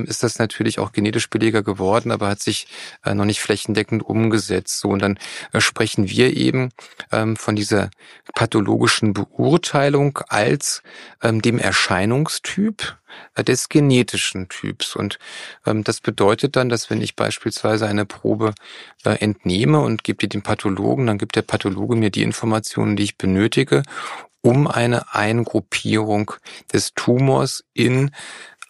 [0.04, 2.66] ist das natürlich auch genetisch billiger geworden, aber hat sich
[3.04, 4.80] äh, noch nicht flächendeckend umgesetzt.
[4.80, 5.18] So und dann
[5.52, 6.70] äh, sprechen wir eben
[7.12, 7.90] ähm, von dieser
[8.34, 10.82] pathologischen Beurteilung als
[11.22, 12.96] ähm, dem Erscheinungstyp
[13.34, 14.96] äh, des genetischen Typs.
[14.96, 15.18] Und
[15.66, 18.54] ähm, das bedeutet dann, dass wenn ich beispielsweise eine Probe
[19.04, 23.04] äh, entnehme und gebe die dem Pathologen, dann gibt der Pathologe mir die Informationen, die
[23.04, 23.82] ich benötige,
[24.42, 26.32] um eine Eingruppierung
[26.72, 28.12] des Tumors in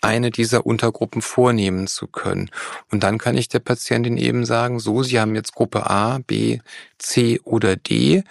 [0.07, 2.51] eine dieser Untergruppen vornehmen zu können.
[2.90, 6.61] Und dann kann ich der Patientin eben sagen, so, Sie haben jetzt Gruppe A, B,
[6.99, 8.25] C oder D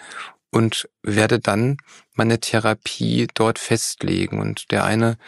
[0.50, 1.76] und werde dann
[2.14, 4.40] meine Therapie dort festlegen.
[4.40, 5.18] Und der eine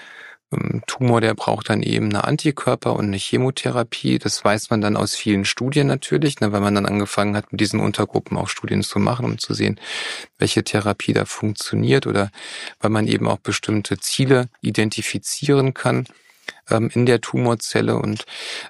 [0.52, 4.18] ähm, Tumor, der braucht dann eben eine Antikörper und eine Chemotherapie.
[4.18, 7.60] Das weiß man dann aus vielen Studien natürlich, ne, weil man dann angefangen hat, mit
[7.60, 9.78] diesen Untergruppen auch Studien zu machen, um zu sehen,
[10.38, 12.30] welche Therapie da funktioniert oder
[12.80, 16.06] weil man eben auch bestimmte Ziele identifizieren kann
[16.70, 18.24] ähm, in der Tumorzelle und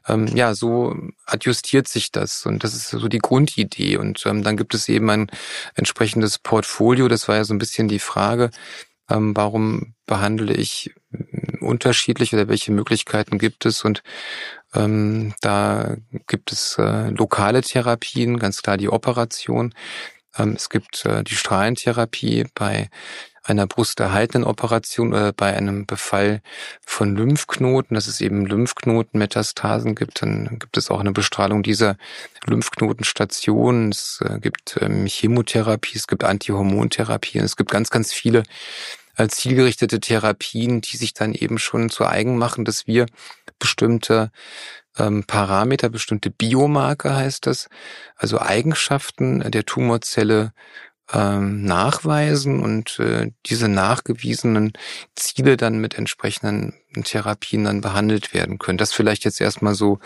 [0.09, 4.57] ähm, ja, so adjustiert sich das und das ist so die Grundidee und ähm, dann
[4.57, 5.31] gibt es eben ein
[5.75, 8.51] entsprechendes Portfolio, das war ja so ein bisschen die Frage,
[9.11, 10.95] ähm, warum behandle ich
[11.61, 13.85] unterschiedlich oder welche Möglichkeiten gibt es?
[13.85, 14.03] Und
[14.75, 19.75] ähm, da gibt es äh, lokale Therapien, ganz klar die Operation.
[20.37, 22.91] Ähm, es gibt äh, die Strahlentherapie bei
[23.43, 26.43] einer brusterhaltenden Operation oder bei einem Befall
[26.85, 31.97] von Lymphknoten, dass es eben Lymphknotenmetastasen gibt, dann gibt es auch eine Bestrahlung dieser
[32.47, 33.91] Lymphknotenstationen.
[33.91, 38.43] Es äh, gibt ähm, Chemotherapie, es gibt Antihormontherapie, es gibt ganz, ganz viele
[39.27, 43.07] zielgerichtete Therapien, die sich dann eben schon zu eigen machen, dass wir
[43.59, 44.31] bestimmte
[44.99, 47.69] ähm, Parameter, bestimmte Biomarker heißt das,
[48.17, 50.53] also Eigenschaften der Tumorzelle
[51.13, 54.73] ähm, nachweisen und äh, diese nachgewiesenen
[55.15, 58.79] Ziele dann mit entsprechenden Therapien dann behandelt werden können.
[58.79, 60.01] Das vielleicht jetzt erstmal so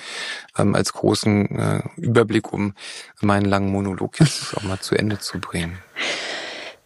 [0.56, 2.74] ähm, als großen äh, Überblick, um
[3.20, 5.78] meinen langen Monolog jetzt auch mal zu Ende zu bringen.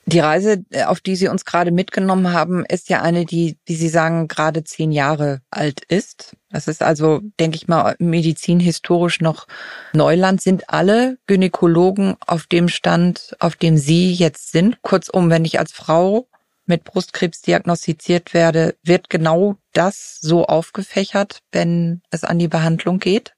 [0.09, 3.75] Die Reise, äh, auf die Sie uns gerade mitgenommen haben, ist ja eine, die, wie
[3.75, 6.37] Sie sagen, gerade zehn Jahre alt ist.
[6.51, 9.49] Das ist also, denke ich mal, medizinhistorisch noch
[9.92, 10.40] Neuland.
[10.40, 14.81] Sind alle Gynäkologen auf dem Stand, auf dem Sie jetzt sind?
[14.83, 16.29] Kurzum, wenn ich als Frau
[16.66, 23.35] mit Brustkrebs diagnostiziert werde, wird genau das so aufgefächert, wenn es an die Behandlung geht?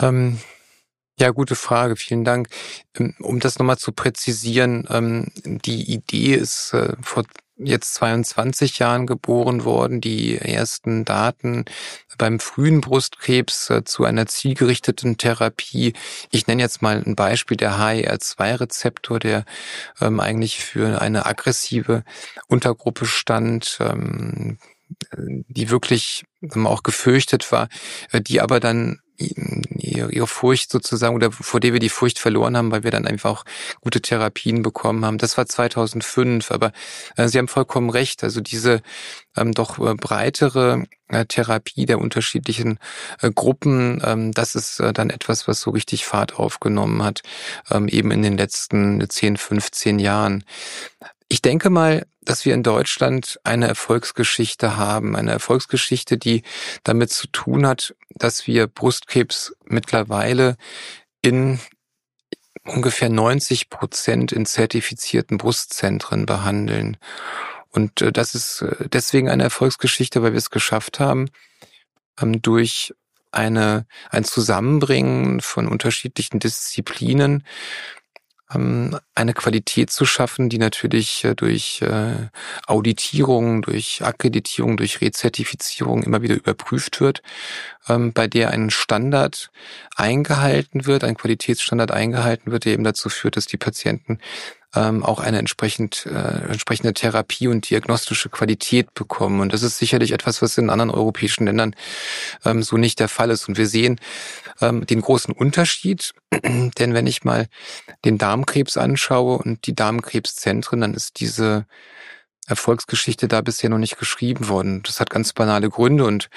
[0.00, 0.38] Ähm,
[1.20, 1.96] ja, gute Frage.
[1.96, 2.48] Vielen Dank.
[2.98, 7.24] Ähm, um das nochmal zu präzisieren, ähm, die Idee ist äh, vor
[7.62, 10.00] jetzt 22 Jahren geboren worden.
[10.00, 11.66] Die ersten Daten
[12.16, 15.92] beim frühen Brustkrebs äh, zu einer zielgerichteten Therapie.
[16.30, 19.44] Ich nenne jetzt mal ein Beispiel der HER2-Rezeptor, der
[20.00, 22.02] ähm, eigentlich für eine aggressive
[22.48, 23.78] Untergruppe stand.
[23.80, 24.58] Ähm,
[25.16, 26.24] die wirklich
[26.64, 27.68] auch gefürchtet war,
[28.10, 32.70] äh, die aber dann ihre, Furcht sozusagen oder vor der wir die Furcht verloren haben,
[32.70, 33.44] weil wir dann einfach auch
[33.80, 35.18] gute Therapien bekommen haben.
[35.18, 36.72] Das war 2005, aber
[37.16, 38.24] äh, Sie haben vollkommen recht.
[38.24, 38.82] Also diese
[39.36, 42.78] ähm, doch äh, breitere äh, Therapie der unterschiedlichen
[43.20, 47.22] äh, Gruppen, ähm, das ist äh, dann etwas, was so richtig Fahrt aufgenommen hat,
[47.70, 50.44] ähm, eben in den letzten 10, 15 Jahren.
[51.32, 56.42] Ich denke mal, dass wir in Deutschland eine Erfolgsgeschichte haben, eine Erfolgsgeschichte, die
[56.82, 60.56] damit zu tun hat, dass wir Brustkrebs mittlerweile
[61.22, 61.60] in
[62.64, 66.96] ungefähr 90 Prozent in zertifizierten Brustzentren behandeln.
[67.68, 71.30] Und äh, das ist äh, deswegen eine Erfolgsgeschichte, weil wir es geschafft haben,
[72.20, 72.92] ähm, durch
[73.30, 77.44] eine, ein Zusammenbringen von unterschiedlichen Disziplinen
[78.52, 82.28] eine Qualität zu schaffen, die natürlich äh, durch äh,
[82.66, 87.22] Auditierung, durch Akkreditierung, durch Rezertifizierung immer wieder überprüft wird,
[87.88, 89.50] ähm, bei der ein Standard
[89.94, 94.18] eingehalten wird, ein Qualitätsstandard eingehalten wird, der eben dazu führt, dass die Patienten
[94.74, 99.40] ähm, auch eine entsprechend, äh, entsprechende Therapie und diagnostische Qualität bekommen.
[99.40, 101.74] Und das ist sicherlich etwas, was in anderen europäischen Ländern
[102.44, 103.48] ähm, so nicht der Fall ist.
[103.48, 104.00] Und wir sehen
[104.60, 107.46] ähm, den großen Unterschied, denn wenn ich mal
[108.04, 111.66] den Darmkrebs anschaue und die Darmkrebszentren, dann ist diese
[112.50, 114.82] Erfolgsgeschichte da bisher noch nicht geschrieben worden.
[114.82, 116.28] Das hat ganz banale Gründe und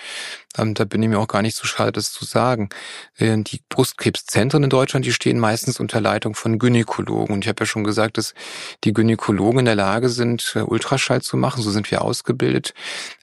[0.58, 2.70] ähm, da bin ich mir auch gar nicht so schade, das zu sagen.
[3.18, 7.34] Äh, die Brustkrebszentren in Deutschland, die stehen meistens unter Leitung von Gynäkologen.
[7.34, 8.34] Und ich habe ja schon gesagt, dass
[8.84, 11.62] die Gynäkologen in der Lage sind, äh, Ultraschall zu machen.
[11.62, 12.74] So sind wir ausgebildet,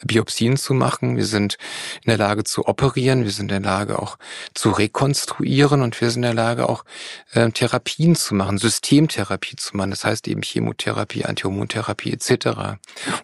[0.04, 1.16] Biopsien zu machen.
[1.16, 1.56] Wir sind
[2.04, 3.24] in der Lage zu operieren.
[3.24, 4.18] Wir sind in der Lage auch
[4.54, 6.84] zu rekonstruieren und wir sind in der Lage auch
[7.32, 9.90] äh, Therapien zu machen, Systemtherapie zu machen.
[9.90, 12.79] Das heißt eben Chemotherapie, Antihormontherapie etc.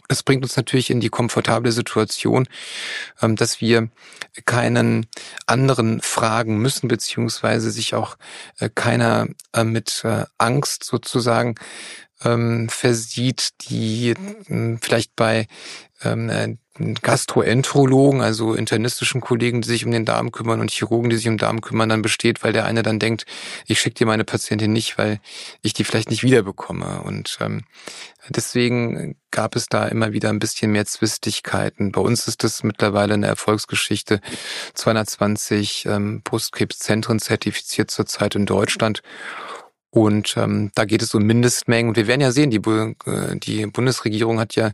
[0.09, 2.49] Das bringt uns natürlich in die komfortable Situation,
[3.21, 3.89] ähm, dass wir
[4.45, 5.07] keinen
[5.47, 8.17] anderen fragen müssen, beziehungsweise sich auch
[8.59, 11.55] äh, keiner äh, mit äh, Angst sozusagen
[12.25, 14.15] ähm, versieht, die
[14.81, 15.47] vielleicht bei
[16.03, 21.29] ähm, Gastroenterologen, also internistischen Kollegen, die sich um den Darm kümmern und Chirurgen, die sich
[21.29, 23.27] um den Darm kümmern, dann besteht, weil der eine dann denkt,
[23.67, 25.21] ich schicke dir meine Patientin nicht, weil
[25.63, 27.03] ich die vielleicht nicht wiederbekomme.
[27.03, 27.65] Und ähm,
[28.29, 31.93] deswegen gab es da immer wieder ein bisschen mehr Zwistigkeiten.
[31.93, 34.21] Bei uns ist das mittlerweile eine Erfolgsgeschichte.
[34.75, 39.03] 220 ähm, Brustkrebszentren zertifiziert zurzeit in Deutschland.
[39.91, 41.91] Und ähm, da geht es um Mindestmengen.
[41.91, 44.73] Und wir werden ja sehen, die, äh, die Bundesregierung hat ja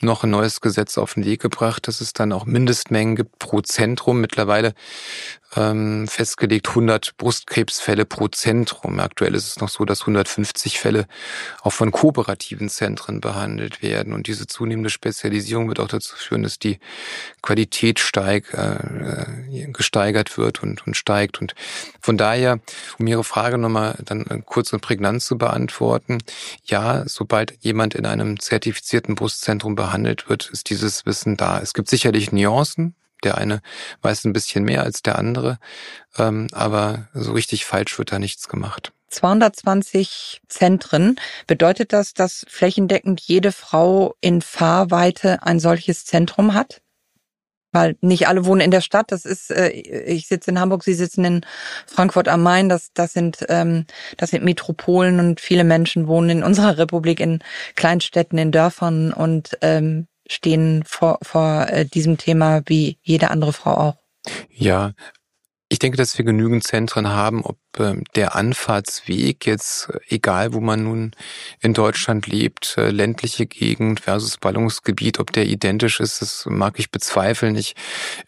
[0.00, 3.60] noch ein neues Gesetz auf den Weg gebracht, dass es dann auch Mindestmengen gibt pro
[3.60, 4.20] Zentrum.
[4.20, 4.74] Mittlerweile
[5.56, 8.98] ähm, festgelegt 100 Brustkrebsfälle pro Zentrum.
[8.98, 11.06] Aktuell ist es noch so, dass 150 Fälle
[11.62, 14.12] auch von kooperativen Zentren behandelt werden.
[14.12, 16.78] Und diese zunehmende Spezialisierung wird auch dazu führen, dass die
[17.42, 21.40] Qualität steig, äh, gesteigert wird und, und steigt.
[21.40, 21.54] Und
[22.00, 22.60] von daher,
[22.98, 26.18] um Ihre Frage nochmal dann kurz und prägnant zu beantworten,
[26.64, 31.58] ja, sobald jemand in einem zertifizierten Brustzentrum behandelt wird, ist dieses Wissen da.
[31.58, 33.62] Es gibt sicherlich Nuancen, der eine
[34.02, 35.58] weiß ein bisschen mehr als der andere,
[36.18, 38.92] ähm, aber so richtig falsch wird da nichts gemacht.
[39.08, 41.16] 220 Zentren.
[41.48, 46.80] Bedeutet das, dass flächendeckend jede Frau in Fahrweite ein solches Zentrum hat?
[47.74, 49.10] Weil nicht alle wohnen in der Stadt.
[49.10, 51.46] Das ist, äh, ich sitze in Hamburg, Sie sitzen in
[51.86, 52.68] Frankfurt am Main.
[52.68, 53.84] Das, das sind, ähm,
[54.16, 57.40] das sind Metropolen und viele Menschen wohnen in unserer Republik in
[57.74, 63.72] Kleinstädten, in Dörfern und ähm, stehen vor, vor äh, diesem Thema wie jede andere Frau
[63.74, 63.96] auch.
[64.50, 64.92] Ja,
[65.74, 70.60] ich denke, dass wir genügend Zentren haben, ob äh, der Anfahrtsweg jetzt, äh, egal wo
[70.60, 71.10] man nun
[71.58, 76.92] in Deutschland lebt, äh, ländliche Gegend versus Ballungsgebiet, ob der identisch ist, das mag ich
[76.92, 77.56] bezweifeln.
[77.56, 77.74] Ich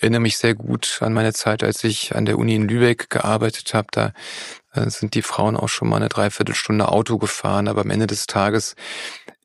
[0.01, 3.75] erinnere mich sehr gut an meine Zeit, als ich an der Uni in Lübeck gearbeitet
[3.75, 3.87] habe.
[3.93, 4.13] Da
[4.73, 8.27] äh, sind die Frauen auch schon mal eine Dreiviertelstunde Auto gefahren, aber am Ende des
[8.27, 8.75] Tages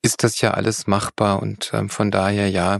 [0.01, 2.79] ist das ja alles machbar und ähm, von daher ja,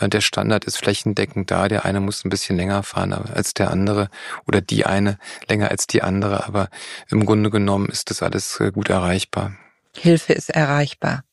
[0.00, 1.68] äh, der Standard ist flächendeckend da.
[1.68, 4.08] Der eine muss ein bisschen länger fahren als der andere
[4.46, 6.68] oder die eine länger als die andere, aber
[7.08, 9.52] im Grunde genommen ist das alles äh, gut erreichbar.
[9.94, 11.24] Hilfe ist erreichbar.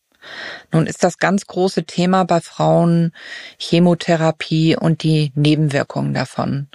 [0.71, 3.11] Nun ist das ganz große Thema bei Frauen
[3.57, 6.67] Chemotherapie und die Nebenwirkungen davon.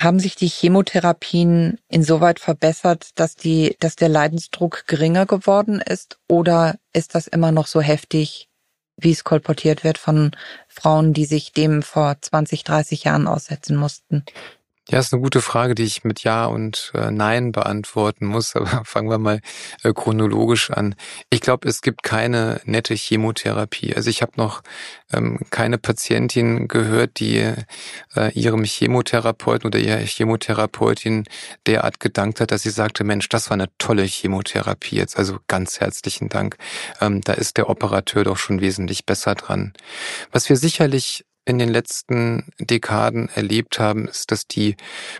[0.00, 6.76] Haben sich die Chemotherapien insoweit verbessert, dass die, dass der Leidensdruck geringer geworden ist oder
[6.92, 8.48] ist das immer noch so heftig,
[8.96, 10.32] wie es kolportiert wird von
[10.68, 14.24] Frauen, die sich dem vor 20, 30 Jahren aussetzen mussten?
[14.88, 18.56] Ja, ist eine gute Frage, die ich mit Ja und äh, Nein beantworten muss.
[18.56, 19.40] Aber fangen wir mal
[19.84, 20.96] äh, chronologisch an.
[21.30, 23.94] Ich glaube, es gibt keine nette Chemotherapie.
[23.94, 24.62] Also ich habe noch
[25.12, 27.38] ähm, keine Patientin gehört, die
[28.16, 31.24] äh, ihrem Chemotherapeuten oder ihrer Chemotherapeutin
[31.66, 35.16] derart gedankt hat, dass sie sagte, Mensch, das war eine tolle Chemotherapie jetzt.
[35.16, 36.56] Also ganz herzlichen Dank.
[37.00, 39.74] Ähm, da ist der Operateur doch schon wesentlich besser dran.
[40.32, 44.76] Was wir sicherlich in den letzten Dekaden erlebt haben, ist, dass die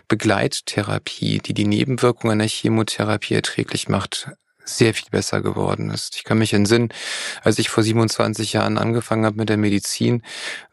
[0.07, 4.31] Begleittherapie, die die Nebenwirkung einer Chemotherapie erträglich macht,
[4.65, 6.15] sehr viel besser geworden ist.
[6.15, 6.89] Ich kann mich entsinnen,
[7.43, 10.23] als ich vor 27 Jahren angefangen habe mit der Medizin,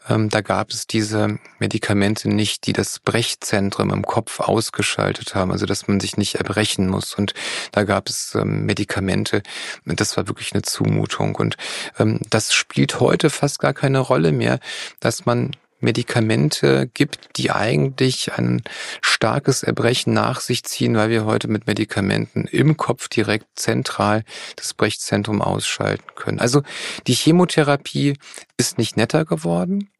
[0.09, 5.67] ähm, da gab es diese Medikamente nicht, die das Brechzentrum im Kopf ausgeschaltet haben, also
[5.67, 7.15] dass man sich nicht erbrechen muss.
[7.15, 7.35] Und
[7.73, 9.43] da gab es ähm, Medikamente,
[9.85, 11.37] das war wirklich eine Zumutung.
[11.37, 11.57] Und
[11.99, 14.59] ähm, das spielt heute fast gar keine Rolle mehr,
[15.01, 18.63] dass man Medikamente gibt, die eigentlich ein
[19.01, 24.25] starkes Erbrechen nach sich ziehen, weil wir heute mit Medikamenten im Kopf direkt zentral
[24.57, 26.41] das Brechzentrum ausschalten können.
[26.41, 26.63] Also
[27.07, 28.15] die Chemotherapie
[28.57, 29.91] ist nicht netter geworden.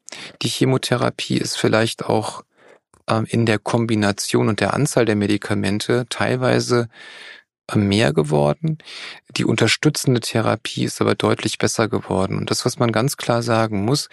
[0.41, 2.43] Die Chemotherapie ist vielleicht auch
[3.07, 6.89] ähm, in der Kombination und der Anzahl der Medikamente teilweise
[7.75, 8.77] mehr geworden.
[9.37, 12.37] Die unterstützende Therapie ist aber deutlich besser geworden.
[12.37, 14.09] Und das, was man ganz klar sagen muss,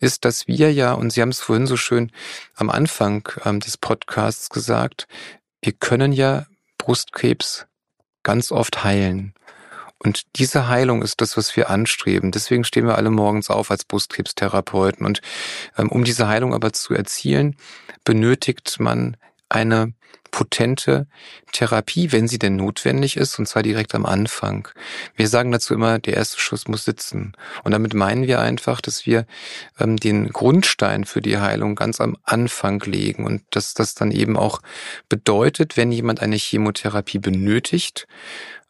[0.00, 2.12] ist, dass wir ja, und Sie haben es vorhin so schön
[2.54, 5.06] am Anfang ähm, des Podcasts gesagt,
[5.62, 6.46] wir können ja
[6.78, 7.66] Brustkrebs
[8.22, 9.34] ganz oft heilen.
[9.98, 12.30] Und diese Heilung ist das, was wir anstreben.
[12.30, 15.04] Deswegen stehen wir alle morgens auf als Brustkrebstherapeuten.
[15.04, 15.20] Und
[15.76, 17.56] ähm, um diese Heilung aber zu erzielen,
[18.04, 19.16] benötigt man
[19.48, 19.92] eine
[20.30, 21.06] potente
[21.52, 24.68] Therapie, wenn sie denn notwendig ist, und zwar direkt am Anfang.
[25.16, 27.32] Wir sagen dazu immer, der erste Schuss muss sitzen.
[27.64, 29.26] Und damit meinen wir einfach, dass wir
[29.78, 34.36] ähm, den Grundstein für die Heilung ganz am Anfang legen und dass das dann eben
[34.36, 34.60] auch
[35.08, 38.06] bedeutet, wenn jemand eine Chemotherapie benötigt,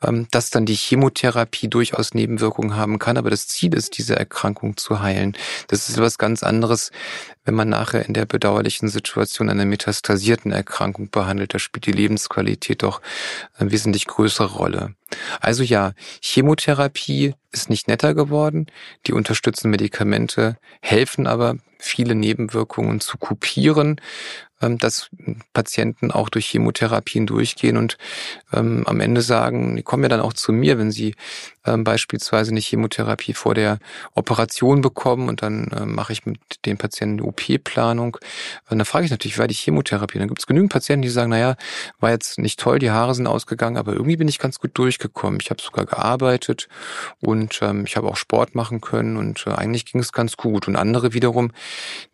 [0.03, 4.77] ähm, dass dann die Chemotherapie durchaus Nebenwirkungen haben kann, aber das Ziel ist, diese Erkrankung
[4.77, 5.37] zu heilen.
[5.67, 6.93] Das ist was ganz anderes,
[7.49, 11.55] wenn man nachher in der bedauerlichen Situation einer metastasierten Erkrankung behandelt.
[11.55, 13.01] Da spielt die Lebensqualität doch
[13.57, 14.95] eine wesentlich größere Rolle.
[15.41, 18.67] Also ja, Chemotherapie ist nicht netter geworden.
[19.07, 23.99] Die unterstützenden Medikamente helfen aber, viele Nebenwirkungen zu kopieren.
[24.61, 25.09] Ähm, dass
[25.53, 27.97] Patienten auch durch Chemotherapien durchgehen und
[28.53, 31.15] ähm, am Ende sagen, die kommen ja dann auch zu mir, wenn sie
[31.68, 33.78] ähm, beispielsweise eine Chemotherapie vor der
[34.14, 38.16] Operation bekommen und dann äh, mache ich mit den Patienten eine OP-Planung.
[38.70, 40.18] Und dann frage ich natürlich, war die Chemotherapie?
[40.18, 41.57] Dann gibt es genügend Patienten, die sagen, naja,
[42.00, 45.40] war jetzt nicht toll, die Haare sind ausgegangen, aber irgendwie bin ich ganz gut durchgekommen.
[45.40, 46.68] Ich habe sogar gearbeitet
[47.20, 50.68] und ähm, ich habe auch Sport machen können und äh, eigentlich ging es ganz gut.
[50.68, 51.52] Und andere wiederum,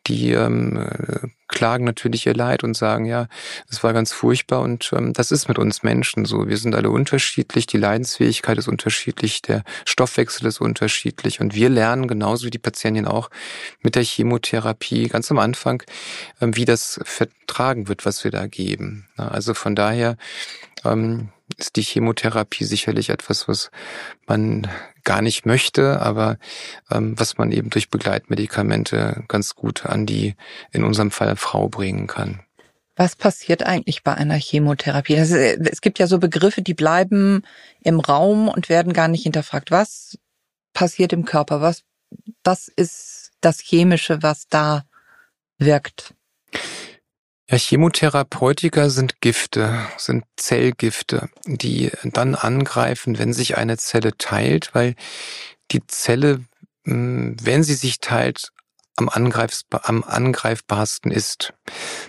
[0.06, 3.28] die ähm, äh, klagen natürlich ihr Leid und sagen, ja,
[3.70, 6.48] es war ganz furchtbar und ähm, das ist mit uns Menschen so.
[6.48, 12.08] Wir sind alle unterschiedlich, die Leidensfähigkeit ist unterschiedlich, der Stoffwechsel ist unterschiedlich und wir lernen
[12.08, 13.30] genauso wie die Patientin auch
[13.80, 15.82] mit der Chemotherapie ganz am Anfang,
[16.40, 19.08] ähm, wie das vertragen wird, was wir da geben.
[19.16, 20.16] Also von daher
[20.84, 23.70] ähm, ist die Chemotherapie sicherlich etwas, was
[24.26, 24.68] man
[25.04, 26.38] gar nicht möchte, aber
[26.90, 30.34] ähm, was man eben durch Begleitmedikamente ganz gut an die,
[30.72, 32.40] in unserem Fall Frau bringen kann.
[32.96, 35.14] Was passiert eigentlich bei einer Chemotherapie?
[35.14, 37.42] Ist, es gibt ja so Begriffe, die bleiben
[37.82, 39.70] im Raum und werden gar nicht hinterfragt.
[39.70, 40.16] Was
[40.72, 41.60] passiert im Körper?
[41.60, 41.82] Was,
[42.44, 44.84] was ist das Chemische, was da
[45.58, 46.14] wirkt?
[47.50, 54.94] Ja, Chemotherapeutika sind Gifte, sind Zellgifte, die dann angreifen, wenn sich eine Zelle teilt, weil
[55.70, 56.42] die Zelle,
[56.85, 58.48] hm, wenn sie sich teilt,
[58.96, 61.52] am, am angreifbarsten ist.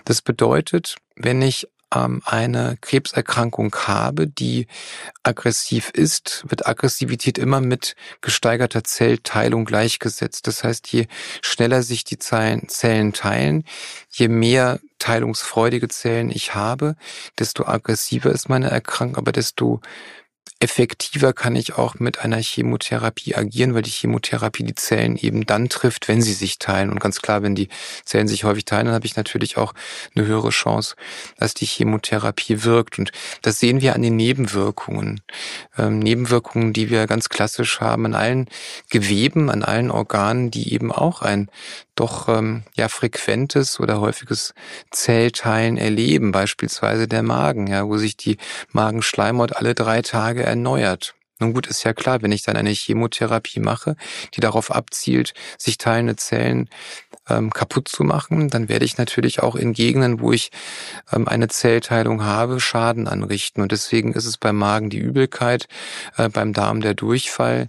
[0.06, 4.66] Das bedeutet, wenn ich ähm, eine Krebserkrankung habe, die
[5.22, 10.46] aggressiv ist, wird Aggressivität immer mit gesteigerter Zellteilung gleichgesetzt.
[10.46, 11.06] Das heißt, je
[11.42, 13.64] schneller sich die Zellen teilen,
[14.10, 16.96] je mehr teilungsfreudige Zellen ich habe,
[17.38, 19.80] desto aggressiver ist meine Erkrankung, aber desto
[20.58, 25.68] effektiver kann ich auch mit einer Chemotherapie agieren, weil die Chemotherapie die Zellen eben dann
[25.68, 26.90] trifft, wenn sie sich teilen.
[26.90, 27.68] Und ganz klar, wenn die
[28.04, 29.74] Zellen sich häufig teilen, dann habe ich natürlich auch
[30.14, 30.96] eine höhere Chance,
[31.38, 32.98] dass die Chemotherapie wirkt.
[32.98, 35.20] Und das sehen wir an den Nebenwirkungen.
[35.76, 38.48] Ähm, Nebenwirkungen, die wir ganz klassisch haben an allen
[38.88, 41.50] Geweben, an allen Organen, die eben auch ein
[41.96, 44.54] doch ähm, ja frequentes oder häufiges
[44.90, 48.36] Zellteilen erleben, beispielsweise der Magen, ja, wo sich die
[48.70, 51.14] Magenschleimhaut alle drei Tage erneuert.
[51.38, 53.96] Nun gut, ist ja klar, wenn ich dann eine Chemotherapie mache,
[54.34, 56.70] die darauf abzielt, sich teilende Zellen
[57.28, 60.50] ähm, kaputt zu machen, dann werde ich natürlich auch in Gegenden, wo ich
[61.12, 63.60] ähm, eine Zellteilung habe, Schaden anrichten.
[63.60, 65.68] Und deswegen ist es beim Magen die Übelkeit,
[66.16, 67.68] äh, beim Darm der Durchfall,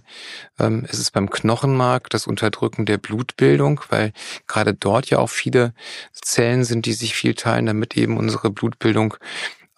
[0.58, 4.12] ähm, ist es beim Knochenmark das Unterdrücken der Blutbildung, weil
[4.46, 5.74] gerade dort ja auch viele
[6.12, 9.14] Zellen sind, die sich viel teilen, damit eben unsere Blutbildung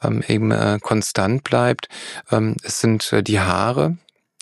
[0.02, 1.88] ähm, eben äh, konstant bleibt.
[2.30, 3.96] Ähm, es sind äh, die Haare,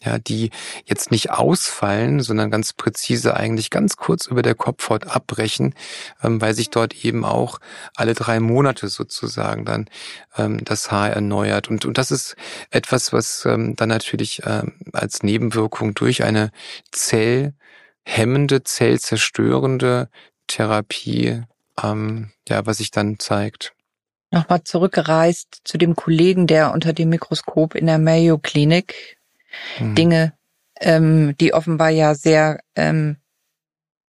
[0.04, 0.50] ja, die
[0.84, 5.74] jetzt nicht ausfallen, sondern ganz präzise eigentlich ganz kurz über der Kopfhaut abbrechen,
[6.22, 7.58] ähm, weil sich dort eben auch
[7.96, 9.88] alle drei Monate sozusagen dann
[10.36, 11.68] ähm, das Haar erneuert.
[11.68, 12.36] Und, und das ist
[12.70, 16.52] etwas, was ähm, dann natürlich ähm, als Nebenwirkung durch eine
[16.92, 20.08] zellhemmende, zellzerstörende
[20.46, 21.42] Therapie,
[21.82, 23.74] ähm, ja, was sich dann zeigt
[24.30, 29.18] nochmal zurückgereist zu dem Kollegen, der unter dem Mikroskop in der Mayo Klinik
[29.78, 29.94] mhm.
[29.94, 30.32] Dinge,
[30.80, 33.16] ähm, die offenbar ja sehr ähm,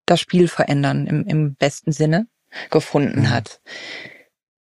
[0.06, 2.26] das Spiel verändern im, im besten Sinne
[2.70, 3.30] gefunden mhm.
[3.30, 3.60] hat.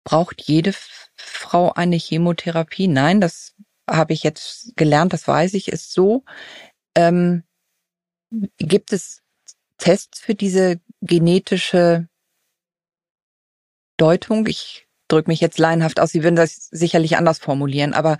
[0.05, 0.74] Braucht jede
[1.16, 2.88] Frau eine Chemotherapie?
[2.88, 3.55] Nein, das
[3.88, 6.24] habe ich jetzt gelernt, das weiß ich, ist so.
[6.95, 7.45] Ähm,
[8.59, 9.22] gibt es
[9.78, 12.09] Tests für diese genetische
[13.97, 14.47] Deutung?
[14.47, 18.18] Ich drücke mich jetzt laienhaft aus, Sie würden das sicherlich anders formulieren, aber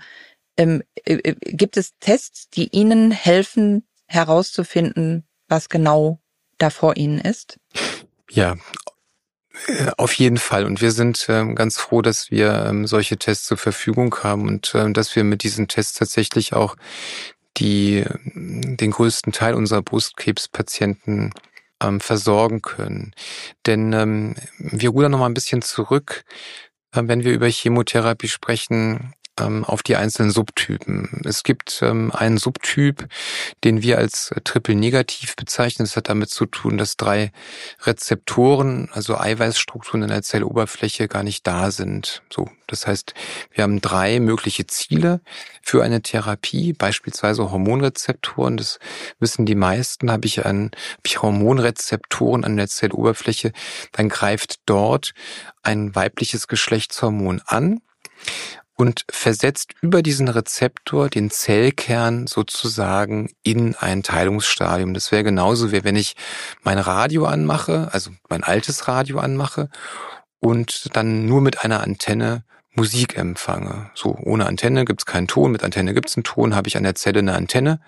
[0.57, 6.19] ähm, äh, äh, gibt es Tests, die Ihnen helfen herauszufinden, was genau
[6.57, 7.59] da vor Ihnen ist?
[8.29, 8.57] Ja,
[9.67, 10.65] äh, auf jeden Fall.
[10.65, 14.73] Und wir sind ähm, ganz froh, dass wir ähm, solche Tests zur Verfügung haben und
[14.75, 16.75] ähm, dass wir mit diesen Tests tatsächlich auch
[17.57, 21.33] die, den größten Teil unserer Brustkrebspatienten
[21.99, 23.13] versorgen können.
[23.65, 26.23] Denn wir rudern noch mal ein bisschen zurück
[26.93, 31.21] wenn wir über Chemotherapie sprechen, ähm, auf die einzelnen Subtypen.
[31.25, 33.07] Es gibt ähm, einen Subtyp,
[33.63, 35.85] den wir als Triple-Negativ bezeichnen.
[35.85, 37.31] Das hat damit zu tun, dass drei
[37.83, 42.23] Rezeptoren, also Eiweißstrukturen in der Zelloberfläche gar nicht da sind.
[42.31, 43.13] So, das heißt,
[43.51, 45.21] wir haben drei mögliche Ziele
[45.61, 48.57] für eine Therapie, beispielsweise Hormonrezeptoren.
[48.57, 48.79] Das
[49.19, 50.11] wissen die meisten.
[50.11, 53.51] Habe ich, ein, habe ich Hormonrezeptoren an der Zelloberfläche,
[53.93, 55.13] dann greift dort
[55.63, 57.81] ein weibliches Geschlechtshormon an
[58.81, 64.95] und versetzt über diesen Rezeptor den Zellkern sozusagen in ein Teilungsstadium.
[64.95, 66.15] Das wäre genauso wie wenn ich
[66.63, 69.69] mein Radio anmache, also mein altes Radio anmache
[70.39, 73.91] und dann nur mit einer Antenne Musik empfange.
[73.93, 76.95] So, ohne Antenne gibt's keinen Ton, mit Antenne gibt's einen Ton, habe ich an der
[76.95, 77.81] Zelle eine Antenne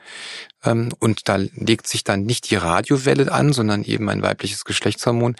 [0.64, 5.38] ähm, und da legt sich dann nicht die Radiowelle an, sondern eben ein weibliches Geschlechtshormon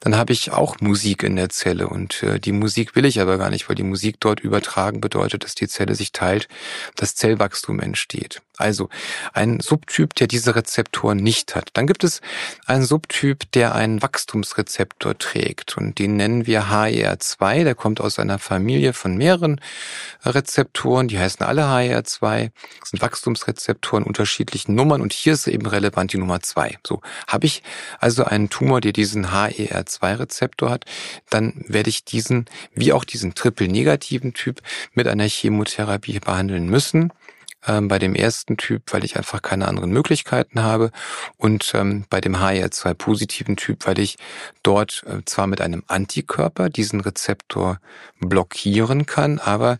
[0.00, 3.38] dann habe ich auch Musik in der Zelle und äh, die Musik will ich aber
[3.38, 6.48] gar nicht, weil die Musik dort übertragen bedeutet, dass die Zelle sich teilt,
[6.96, 8.42] das Zellwachstum entsteht.
[8.58, 8.88] Also
[9.34, 11.70] ein Subtyp, der diese Rezeptoren nicht hat.
[11.74, 12.22] Dann gibt es
[12.64, 17.64] einen Subtyp, der einen Wachstumsrezeptor trägt und den nennen wir HER2.
[17.64, 19.60] Der kommt aus einer Familie von mehreren
[20.24, 26.12] Rezeptoren, die heißen alle HER2, das sind Wachstumsrezeptoren unterschiedlichen Nummern und hier ist eben relevant
[26.12, 26.78] die Nummer zwei.
[26.86, 27.62] So habe ich
[28.00, 30.84] also einen Tumor, der diesen HER2 HER2-Rezeptor hat,
[31.30, 34.60] dann werde ich diesen, wie auch diesen triple-negativen Typ,
[34.94, 37.12] mit einer Chemotherapie behandeln müssen
[37.66, 40.90] ähm, bei dem ersten Typ, weil ich einfach keine anderen Möglichkeiten habe
[41.36, 44.16] und ähm, bei dem HER2-positiven Typ, weil ich
[44.62, 47.80] dort äh, zwar mit einem Antikörper diesen Rezeptor
[48.20, 49.78] blockieren kann, aber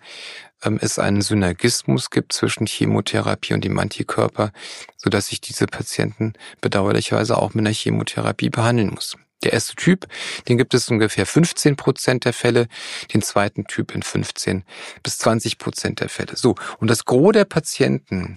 [0.62, 4.52] ähm, es einen Synergismus gibt zwischen Chemotherapie und dem Antikörper,
[4.96, 9.16] so dass ich diese Patienten bedauerlicherweise auch mit einer Chemotherapie behandeln muss.
[9.44, 10.06] Der erste Typ,
[10.48, 12.68] den gibt es ungefähr 15 Prozent der Fälle,
[13.12, 14.64] den zweiten Typ in 15
[15.02, 16.36] bis 20 Prozent der Fälle.
[16.36, 18.36] So, und das Gros der Patienten,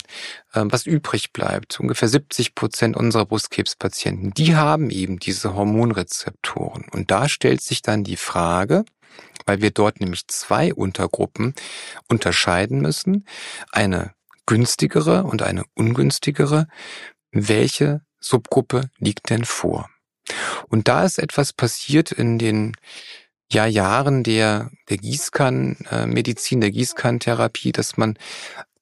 [0.53, 6.85] ähm, was übrig bleibt, ungefähr 70 Prozent unserer Brustkrebspatienten, die haben eben diese Hormonrezeptoren.
[6.91, 8.83] Und da stellt sich dann die Frage,
[9.45, 11.55] weil wir dort nämlich zwei Untergruppen
[12.07, 13.25] unterscheiden müssen,
[13.71, 14.13] eine
[14.45, 16.67] günstigere und eine ungünstigere,
[17.31, 19.89] welche Subgruppe liegt denn vor?
[20.67, 22.75] Und da ist etwas passiert in den
[23.51, 28.17] ja, Jahren der, der Gießkannenmedizin, der Gießkannentherapie, dass man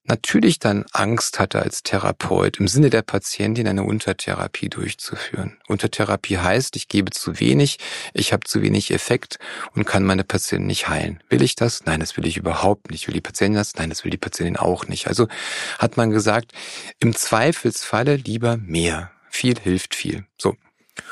[0.07, 5.57] natürlich dann Angst hatte als Therapeut, im Sinne der Patientin eine Untertherapie durchzuführen.
[5.67, 7.77] Untertherapie heißt, ich gebe zu wenig,
[8.13, 9.37] ich habe zu wenig Effekt
[9.73, 11.21] und kann meine Patientin nicht heilen.
[11.29, 11.85] Will ich das?
[11.85, 13.07] Nein, das will ich überhaupt nicht.
[13.07, 13.75] Will die Patientin das?
[13.75, 15.07] Nein, das will die Patientin auch nicht.
[15.07, 15.27] Also
[15.77, 16.53] hat man gesagt,
[16.99, 19.11] im Zweifelsfalle lieber mehr.
[19.29, 20.25] Viel hilft viel.
[20.37, 20.55] So.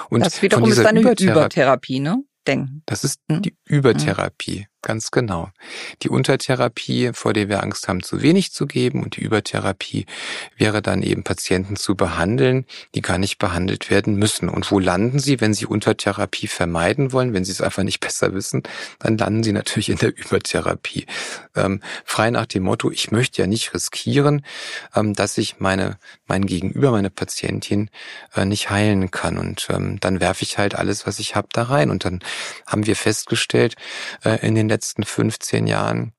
[0.09, 2.23] Und das wiederum ist eine Übertherapie, Übertherapie ne?
[2.47, 2.83] Denken.
[2.85, 3.41] Das ist hm?
[3.41, 4.67] die Übertherapie.
[4.85, 5.49] Ganz genau.
[6.03, 10.05] Die Untertherapie, vor der wir Angst haben, zu wenig zu geben und die Übertherapie
[10.57, 14.47] wäre dann eben Patienten zu behandeln, die gar nicht behandelt werden müssen.
[14.47, 18.35] Und wo landen sie, wenn sie Untertherapie vermeiden wollen, wenn sie es einfach nicht besser
[18.35, 18.61] wissen,
[18.99, 21.07] dann landen sie natürlich in der Übertherapie.
[21.55, 24.45] Ähm, frei nach dem Motto, ich möchte ja nicht riskieren,
[24.95, 27.89] ähm, dass ich meine, mein Gegenüber, meine Patientin
[28.35, 29.39] äh, nicht heilen kann.
[29.39, 31.89] Und ähm, dann werfe ich halt alles, was ich habe, da rein.
[31.89, 32.19] Und dann
[32.67, 33.73] haben wir festgestellt,
[34.23, 36.11] äh, in den letzten 15 Jahren,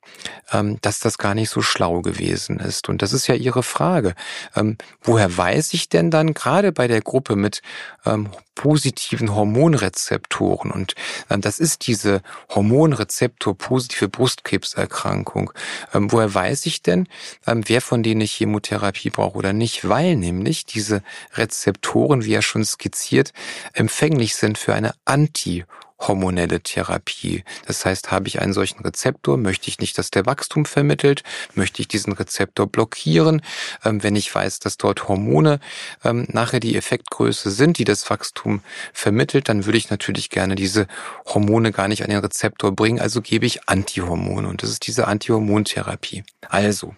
[0.50, 2.88] ähm, dass das gar nicht so schlau gewesen ist.
[2.88, 4.14] Und das ist ja Ihre Frage.
[4.54, 7.60] Ähm, woher weiß ich denn dann gerade bei der Gruppe mit
[8.06, 10.94] ähm, positiven Hormonrezeptoren und
[11.28, 15.52] das ist diese Hormonrezeptor positive Brustkrebserkrankung.
[15.92, 17.06] Woher weiß ich denn,
[17.44, 19.86] wer von denen ich Chemotherapie brauche oder nicht?
[19.86, 21.02] Weil nämlich diese
[21.34, 23.34] Rezeptoren, wie ja schon skizziert,
[23.74, 25.66] empfänglich sind für eine Anti
[25.98, 27.44] hormonelle Therapie.
[27.66, 31.22] Das heißt, habe ich einen solchen Rezeptor, möchte ich nicht, dass der Wachstum vermittelt,
[31.54, 33.42] möchte ich diesen Rezeptor blockieren.
[33.84, 35.60] Ähm, wenn ich weiß, dass dort Hormone
[36.04, 38.60] ähm, nachher die Effektgröße sind, die das Wachstum
[38.92, 40.86] vermittelt, dann würde ich natürlich gerne diese
[41.26, 45.06] Hormone gar nicht an den Rezeptor bringen, also gebe ich Antihormone und das ist diese
[45.08, 46.24] Antihormontherapie.
[46.48, 46.94] Also,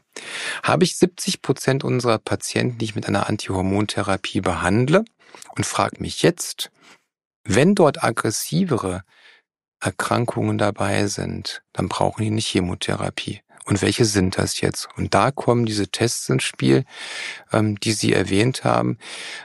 [0.62, 5.05] habe ich 70 Prozent unserer Patienten, die ich mit einer Antihormontherapie behandle
[5.57, 6.70] und frage mich jetzt,
[7.49, 9.03] wenn dort aggressivere
[9.80, 13.40] Erkrankungen dabei sind, dann brauchen die nicht Chemotherapie.
[13.64, 14.88] Und welche sind das jetzt?
[14.96, 16.84] Und da kommen diese Tests ins Spiel,
[17.53, 18.96] ähm, die Sie erwähnt haben,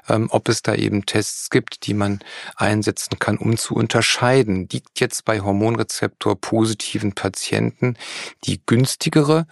[0.07, 2.19] ähm, ob es da eben Tests gibt, die man
[2.55, 4.69] einsetzen kann, um zu unterscheiden.
[4.71, 7.97] Liegt jetzt bei Hormonrezeptor positiven Patienten
[8.45, 9.45] die günstigere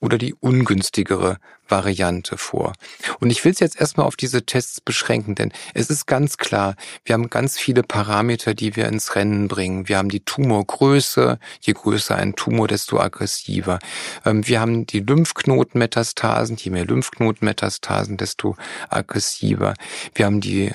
[0.00, 1.38] oder die ungünstigere
[1.68, 2.72] Variante vor.
[3.20, 6.76] Und ich will es jetzt erstmal auf diese Tests beschränken, denn es ist ganz klar,
[7.04, 9.88] wir haben ganz viele Parameter, die wir ins Rennen bringen.
[9.88, 13.78] Wir haben die Tumorgröße, je größer ein Tumor, desto aggressiver.
[14.24, 18.56] Ähm, wir haben die Lymphknotenmetastasen, je mehr Lymphknotenmetastasen, desto
[18.88, 19.74] aggressiver.
[20.14, 20.72] Wir haben die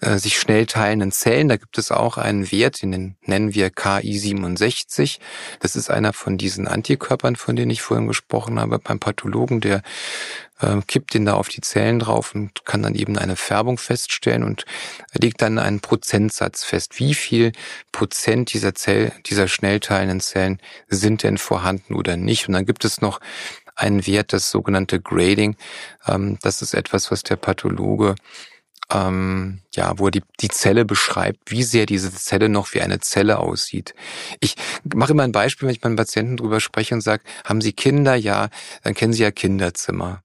[0.00, 1.48] äh, sich schnell teilenden Zellen.
[1.48, 5.18] Da gibt es auch einen Wert, den nennen wir KI67.
[5.60, 9.82] Das ist einer von diesen Antikörpern, von denen ich vorhin gesprochen habe, beim Pathologen, der
[10.60, 14.42] äh, kippt den da auf die Zellen drauf und kann dann eben eine Färbung feststellen
[14.42, 14.64] und
[15.12, 16.98] legt dann einen Prozentsatz fest.
[16.98, 17.52] Wie viel
[17.92, 22.48] Prozent dieser Zell, dieser schnell teilenden Zellen sind denn vorhanden oder nicht?
[22.48, 23.20] Und dann gibt es noch
[23.76, 25.56] einen Wert, das sogenannte Grading.
[26.06, 28.16] Ähm, das ist etwas, was der Pathologe
[28.92, 33.00] ähm, ja, wo er die, die Zelle beschreibt, wie sehr diese Zelle noch wie eine
[33.00, 33.94] Zelle aussieht.
[34.40, 34.56] Ich
[34.94, 37.72] mache immer ein Beispiel, wenn ich mit meinen Patienten drüber spreche und sage, haben Sie
[37.72, 38.14] Kinder?
[38.14, 38.48] Ja,
[38.82, 40.22] dann kennen Sie ja Kinderzimmer.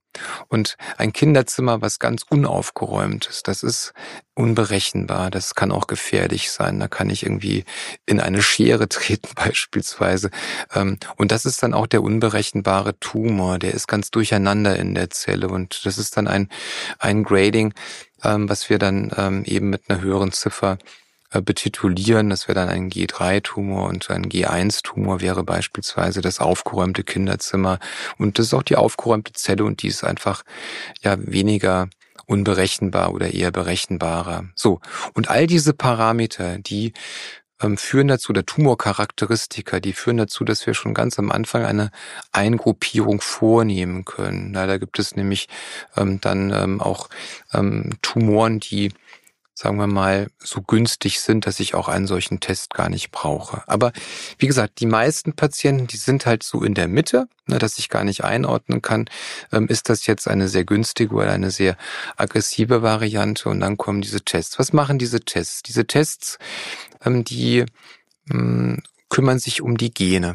[0.48, 3.92] Und ein Kinderzimmer, was ganz unaufgeräumt ist, das ist
[4.34, 5.30] unberechenbar.
[5.30, 6.80] Das kann auch gefährlich sein.
[6.80, 7.64] Da kann ich irgendwie
[8.06, 10.30] in eine Schere treten beispielsweise.
[10.74, 13.58] Ähm, und das ist dann auch der unberechenbare Tumor.
[13.58, 15.48] Der ist ganz durcheinander in der Zelle.
[15.48, 16.48] Und das ist dann ein,
[16.98, 17.74] ein Grading,
[18.22, 20.78] ähm, was wir dann ähm, eben mit einer höheren Ziffer
[21.44, 22.30] betitulieren.
[22.30, 27.78] Das wäre dann ein G3-Tumor und ein G1-Tumor wäre beispielsweise das aufgeräumte Kinderzimmer.
[28.18, 30.44] Und das ist auch die aufgeräumte Zelle und die ist einfach
[31.02, 31.88] ja weniger
[32.26, 34.44] unberechenbar oder eher berechenbarer.
[34.54, 34.80] So.
[35.14, 36.92] Und all diese Parameter, die
[37.62, 41.90] ähm, führen dazu, der Tumorcharakteristika, die führen dazu, dass wir schon ganz am Anfang eine
[42.32, 44.52] Eingruppierung vornehmen können.
[44.52, 45.48] Da gibt es nämlich
[45.96, 47.08] ähm, dann ähm, auch
[47.52, 48.92] ähm, Tumoren, die
[49.54, 53.62] sagen wir mal, so günstig sind, dass ich auch einen solchen Test gar nicht brauche.
[53.68, 53.92] Aber
[54.38, 57.88] wie gesagt, die meisten Patienten, die sind halt so in der Mitte, ne, dass ich
[57.88, 59.06] gar nicht einordnen kann,
[59.52, 61.76] ähm, ist das jetzt eine sehr günstige oder eine sehr
[62.16, 64.58] aggressive Variante und dann kommen diese Tests.
[64.58, 65.62] Was machen diese Tests?
[65.62, 66.38] Diese Tests,
[67.04, 67.64] ähm, die
[68.28, 70.34] hm, kümmern sich um die Gene.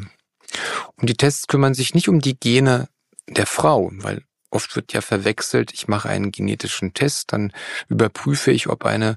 [0.96, 2.88] Und die Tests kümmern sich nicht um die Gene
[3.28, 7.52] der Frau, weil Oft wird ja verwechselt, ich mache einen genetischen Test, dann
[7.88, 9.16] überprüfe ich, ob eine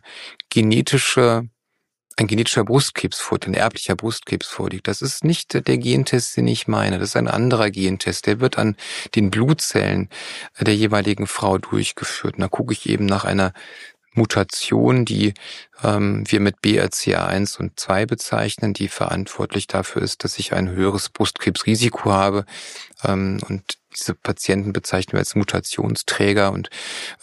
[0.49, 1.49] genetische,
[2.17, 4.87] ein genetischer Brustkrebs vorliegt, ein erblicher Brustkrebs vorliegt.
[4.87, 6.99] Das ist nicht der Gentest, den ich meine.
[6.99, 8.27] Das ist ein anderer Gentest.
[8.27, 8.75] Der wird an
[9.15, 10.09] den Blutzellen
[10.59, 12.35] der jeweiligen Frau durchgeführt.
[12.35, 13.53] Und da gucke ich eben nach einer
[14.15, 15.33] Mutation, die
[15.83, 21.09] ähm, wir mit BRCA1 und 2 bezeichnen, die verantwortlich dafür ist, dass ich ein höheres
[21.09, 22.45] Brustkrebsrisiko habe.
[23.03, 26.69] Ähm, und diese Patienten bezeichnen wir als Mutationsträger und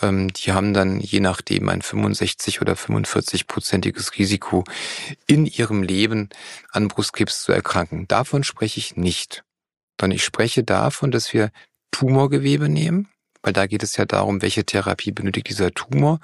[0.02, 4.64] ähm, die haben dann je nachdem ein 65 oder 45-prozentiges Risiko
[5.26, 6.28] in ihrem Leben
[6.70, 8.08] an Brustkrebs zu erkranken.
[8.08, 9.44] Davon spreche ich nicht,
[10.00, 11.50] sondern ich spreche davon, dass wir
[11.90, 13.08] Tumorgewebe nehmen,
[13.42, 16.20] weil da geht es ja darum, welche Therapie benötigt dieser Tumor.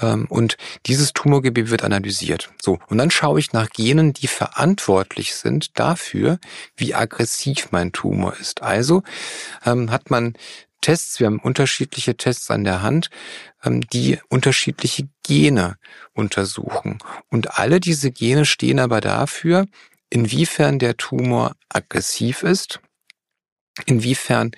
[0.00, 0.56] Ähm, und
[0.86, 2.50] dieses Tumorgewebe wird analysiert.
[2.60, 6.38] So, und dann schaue ich nach Genen, die verantwortlich sind dafür,
[6.76, 8.62] wie aggressiv mein Tumor ist.
[8.62, 9.02] Also
[9.64, 10.34] ähm, hat man
[10.80, 13.08] Tests, wir haben unterschiedliche Tests an der Hand,
[13.64, 15.76] ähm, die unterschiedliche Gene
[16.12, 16.98] untersuchen.
[17.30, 19.66] Und alle diese Gene stehen aber dafür,
[20.10, 22.80] inwiefern der Tumor aggressiv ist,
[23.86, 24.50] inwiefern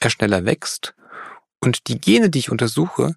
[0.00, 0.94] er schneller wächst
[1.60, 3.14] und die Gene, die ich untersuche,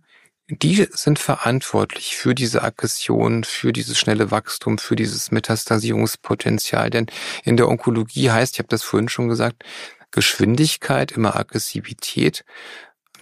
[0.47, 6.89] die sind verantwortlich für diese Aggression, für dieses schnelle Wachstum, für dieses Metastasierungspotenzial.
[6.89, 7.07] Denn
[7.43, 9.63] in der Onkologie heißt, ich habe das vorhin schon gesagt,
[10.11, 12.43] Geschwindigkeit immer Aggressivität.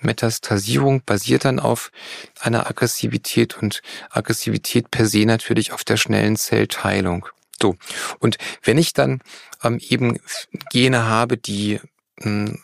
[0.01, 1.91] Metastasierung basiert dann auf
[2.39, 7.28] einer Aggressivität und Aggressivität per se natürlich auf der schnellen Zellteilung.
[7.61, 7.76] So.
[8.20, 9.22] Und wenn ich dann
[9.63, 10.20] ähm, eben
[10.72, 11.80] Gene habe, die
[12.22, 12.59] mh, hm,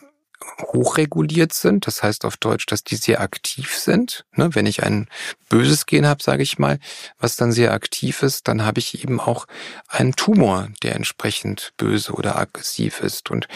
[0.72, 1.86] hochreguliert sind.
[1.86, 4.24] Das heißt auf Deutsch, dass die sehr aktiv sind.
[4.32, 5.08] Ne, wenn ich ein
[5.48, 6.78] böses Gen habe, sage ich mal,
[7.18, 9.46] was dann sehr aktiv ist, dann habe ich eben auch
[9.88, 13.30] einen Tumor, der entsprechend böse oder aggressiv ist.
[13.30, 13.48] Und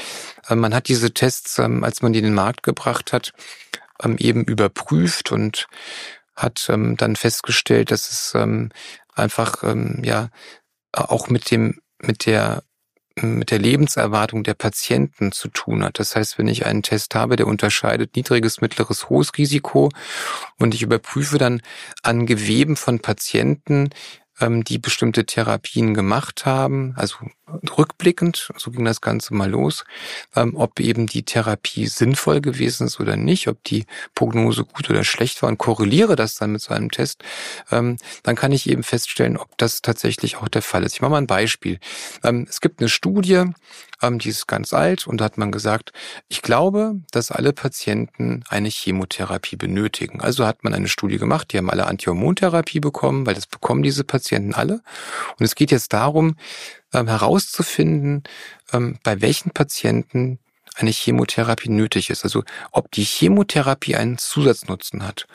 [0.49, 3.33] äh, man hat diese Tests, ähm, als man die in den Markt gebracht hat,
[4.03, 5.66] ähm, eben überprüft und
[6.35, 8.35] hat ähm, dann festgestellt, dass es
[9.14, 9.62] einfach
[10.03, 10.31] ja
[10.93, 12.62] auch mit dem mit der
[13.16, 15.98] mit der Lebenserwartung der Patienten zu tun hat.
[15.98, 19.90] Das heißt, wenn ich einen Test habe, der unterscheidet niedriges, mittleres, hohes Risiko
[20.58, 21.61] und ich überprüfe dann
[22.02, 23.90] an Geweben von Patienten,
[24.40, 27.16] ähm, die bestimmte Therapien gemacht haben, also
[27.76, 29.84] rückblickend, so ging das Ganze mal los,
[30.36, 35.05] ähm, ob eben die Therapie sinnvoll gewesen ist oder nicht, ob die Prognose gut oder
[35.05, 37.22] schlecht war und korreliere das dann mit so einem Test,
[37.70, 40.94] ähm, dann kann ich eben feststellen, ob das tatsächlich auch der Fall ist.
[40.94, 41.78] Ich mache mal ein Beispiel.
[42.22, 43.44] es gibt eine Studie,
[44.03, 45.92] die ist ganz alt und da hat man gesagt,
[46.28, 50.20] ich glaube, dass alle Patienten eine Chemotherapie benötigen.
[50.20, 54.05] Also hat man eine Studie gemacht, die haben alle Antihormontherapie bekommen, weil das bekommen diese
[54.05, 54.80] Patienten alle.
[55.38, 56.36] Und es geht jetzt darum,
[56.93, 58.24] ähm, herauszufinden,
[58.72, 60.38] ähm, bei welchen Patienten
[60.76, 62.24] eine Chemotherapie nötig ist.
[62.24, 65.26] Also ob die Chemotherapie einen Zusatznutzen hat.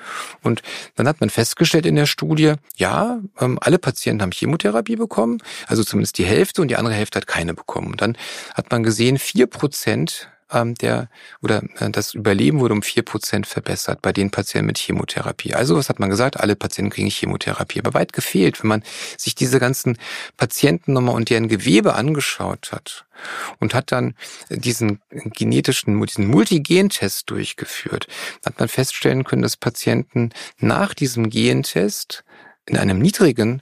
[0.41, 0.61] Und
[0.95, 5.83] dann hat man festgestellt in der Studie, ja, ähm, alle Patienten haben Chemotherapie bekommen, also
[5.83, 7.91] zumindest die Hälfte und die andere Hälfte hat keine bekommen.
[7.91, 8.17] Und dann
[8.53, 11.09] hat man gesehen, vier Prozent ähm, der
[11.41, 15.53] oder äh, das Überleben wurde um vier Prozent verbessert bei den Patienten mit Chemotherapie.
[15.53, 16.39] Also was hat man gesagt?
[16.39, 17.79] Alle Patienten kriegen Chemotherapie.
[17.79, 18.83] Aber weit gefehlt, wenn man
[19.17, 19.97] sich diese ganzen
[20.37, 23.05] Patienten nochmal und deren Gewebe angeschaut hat
[23.59, 24.15] und hat dann
[24.49, 28.07] diesen genetischen, diesen Multigentest durchgeführt,
[28.45, 32.23] hat man feststellen können, dass Patienten nach diesem Gentest
[32.65, 33.61] in einem niedrigen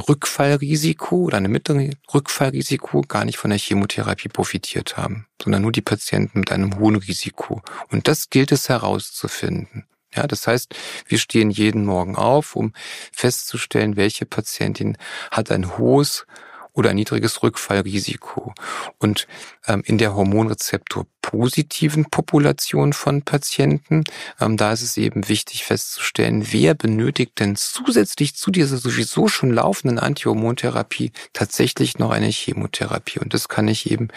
[0.00, 5.82] Rückfallrisiko oder einem mittleren Rückfallrisiko gar nicht von der Chemotherapie profitiert haben, sondern nur die
[5.82, 7.62] Patienten mit einem hohen Risiko.
[7.90, 9.86] Und das gilt es herauszufinden.
[10.14, 10.74] Ja, das heißt,
[11.06, 12.72] wir stehen jeden Morgen auf, um
[13.12, 14.96] festzustellen, welche Patientin
[15.30, 16.26] hat ein hohes
[16.74, 18.52] oder ein niedriges Rückfallrisiko.
[18.98, 19.26] Und
[19.66, 24.04] ähm, in der Hormonrezeptor positiven Population von Patienten,
[24.40, 29.50] ähm, da ist es eben wichtig festzustellen, wer benötigt denn zusätzlich zu dieser sowieso schon
[29.50, 33.20] laufenden Antihormontherapie tatsächlich noch eine Chemotherapie.
[33.20, 34.08] Und das kann ich eben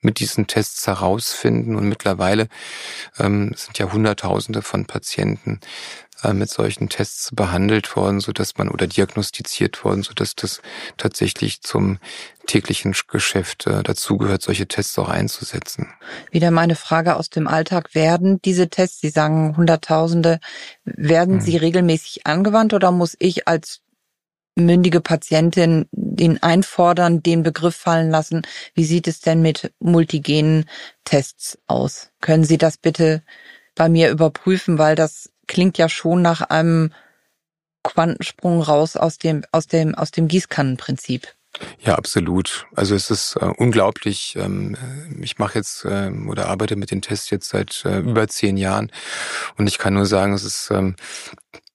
[0.00, 1.74] mit diesen Tests herausfinden.
[1.74, 2.48] Und mittlerweile
[3.18, 5.60] ähm, sind ja Hunderttausende von Patienten
[6.32, 10.62] mit solchen Tests behandelt worden, so dass man oder diagnostiziert worden, so dass das
[10.96, 11.98] tatsächlich zum
[12.46, 15.88] täglichen Geschäft äh, dazugehört, solche Tests auch einzusetzen.
[16.30, 17.94] Wieder meine Frage aus dem Alltag.
[17.94, 20.40] Werden diese Tests, Sie sagen Hunderttausende,
[20.84, 21.40] werden hm.
[21.40, 23.80] sie regelmäßig angewandt oder muss ich als
[24.56, 28.42] mündige Patientin den einfordern, den Begriff fallen lassen?
[28.74, 30.66] Wie sieht es denn mit multigenen
[31.04, 32.10] Tests aus?
[32.20, 33.22] Können Sie das bitte
[33.74, 36.92] bei mir überprüfen, weil das klingt ja schon nach einem
[37.82, 41.28] Quantensprung raus aus dem, aus dem, aus dem Gießkannenprinzip.
[41.80, 42.66] Ja, absolut.
[42.74, 44.36] Also es ist äh, unglaublich.
[44.36, 44.76] Ähm,
[45.20, 48.90] ich mache jetzt ähm, oder arbeite mit den Tests jetzt seit äh, über zehn Jahren
[49.56, 50.96] und ich kann nur sagen, es ist ähm,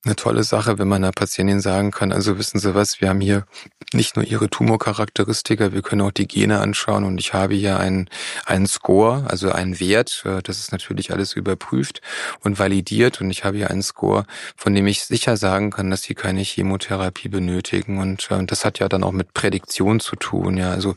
[0.06, 3.20] eine tolle Sache, wenn man einer Patientin sagen kann, also wissen Sie was, wir haben
[3.20, 3.46] hier
[3.92, 8.10] nicht nur ihre Tumorcharakteristika, wir können auch die Gene anschauen und ich habe hier einen,
[8.46, 12.02] einen Score, also einen Wert, äh, das ist natürlich alles überprüft
[12.42, 14.26] und validiert und ich habe hier einen Score,
[14.56, 18.80] von dem ich sicher sagen kann, dass sie keine Chemotherapie benötigen und äh, das hat
[18.80, 20.96] ja dann auch mit Prädiktion zu tun, ja, also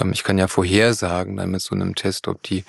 [0.00, 2.64] ähm, ich kann ja vorhersagen dann mit so einem Test, ob die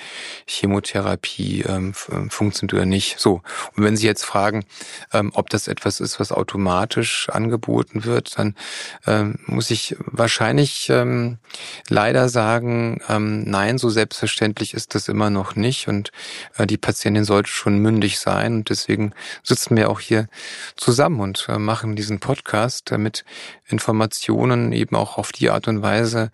[0.45, 3.19] Chemotherapie ähm, funktioniert oder nicht.
[3.19, 3.41] So,
[3.75, 4.63] und wenn Sie jetzt fragen,
[5.11, 8.55] ähm, ob das etwas ist, was automatisch angeboten wird, dann
[9.07, 11.38] ähm, muss ich wahrscheinlich ähm,
[11.89, 15.88] leider sagen, ähm, nein, so selbstverständlich ist das immer noch nicht.
[15.88, 16.11] Und
[16.57, 18.55] äh, die Patientin sollte schon mündig sein.
[18.55, 19.13] Und deswegen
[19.43, 20.28] sitzen wir auch hier
[20.76, 23.26] zusammen und äh, machen diesen Podcast, damit
[23.67, 26.32] Informationen eben auch auf die Art und Weise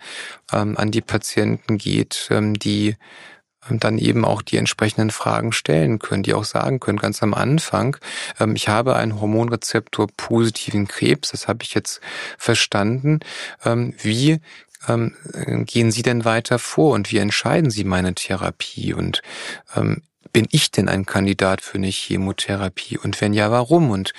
[0.52, 2.96] ähm, an die Patienten geht, ähm, die
[3.70, 7.98] dann eben auch die entsprechenden Fragen stellen können, die auch sagen können, ganz am Anfang,
[8.40, 12.02] ähm, ich habe einen Hormonrezeptor positiven Krebs, das habe ich jetzt
[12.38, 13.20] verstanden.
[13.66, 14.40] Ähm, wie
[14.88, 15.16] ähm,
[15.66, 18.94] gehen Sie denn weiter vor und wie entscheiden Sie meine Therapie?
[18.94, 19.22] Und
[20.34, 22.98] bin ich denn ein Kandidat für eine Chemotherapie?
[22.98, 23.90] Und wenn ja, warum?
[23.90, 24.14] Und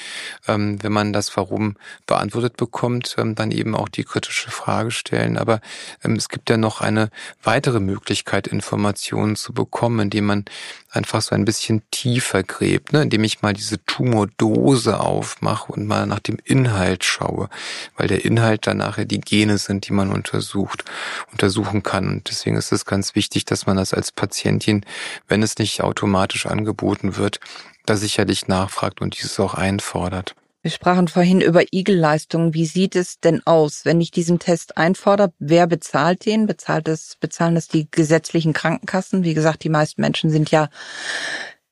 [0.47, 5.37] ähm, wenn man das Warum beantwortet bekommt, ähm, dann eben auch die kritische Frage stellen.
[5.37, 5.61] Aber
[6.05, 7.11] ähm, es gibt ja noch eine
[7.43, 10.45] weitere Möglichkeit, Informationen zu bekommen, indem man
[10.91, 13.03] einfach so ein bisschen tiefer gräbt, ne?
[13.03, 17.49] indem ich mal diese Tumordose aufmache und mal nach dem Inhalt schaue,
[17.97, 20.85] weil der Inhalt dann nachher die Gene sind, die man untersucht,
[21.31, 22.09] untersuchen kann.
[22.09, 24.85] Und deswegen ist es ganz wichtig, dass man das als Patientin,
[25.29, 27.41] wenn es nicht automatisch angeboten wird,
[27.85, 30.35] da sicherlich nachfragt und dieses auch einfordert.
[30.69, 32.53] Wir sprachen vorhin über Igelleistungen.
[32.53, 35.33] Wie sieht es denn aus, wenn ich diesen Test einfordere?
[35.39, 36.45] Wer bezahlt den?
[36.45, 39.25] Bezahlt es, bezahlen es die gesetzlichen Krankenkassen?
[39.25, 40.69] Wie gesagt, die meisten Menschen sind ja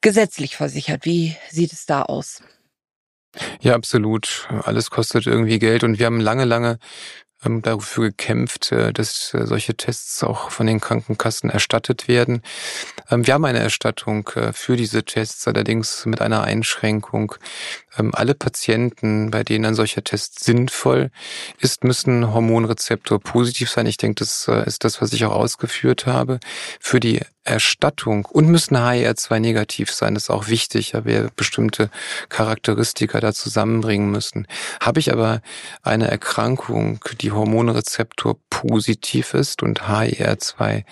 [0.01, 1.05] gesetzlich versichert.
[1.05, 2.43] Wie sieht es da aus?
[3.61, 4.49] Ja, absolut.
[4.65, 6.79] Alles kostet irgendwie Geld und wir haben lange, lange
[7.45, 12.43] ähm, dafür gekämpft, äh, dass äh, solche Tests auch von den Krankenkassen erstattet werden.
[13.11, 17.35] Ähm, wir haben eine Erstattung äh, für diese Tests, allerdings mit einer Einschränkung.
[17.99, 21.11] Ähm, alle Patienten, bei denen ein solcher Test sinnvoll
[21.61, 23.87] ist, müssen Hormonrezeptor positiv sein.
[23.87, 26.41] Ich denke, das ist das, was ich auch ausgeführt habe.
[26.81, 30.15] Für die Erstattung und müssen HER2 negativ sein.
[30.15, 31.91] Das ist auch wichtig, ja, wir bestimmte
[32.29, 34.47] Charakteristika da zusammenbringen müssen.
[34.81, 35.41] Habe ich aber
[35.83, 40.85] eine Erkrankung, die Hormonrezeptor positiv ist und HER2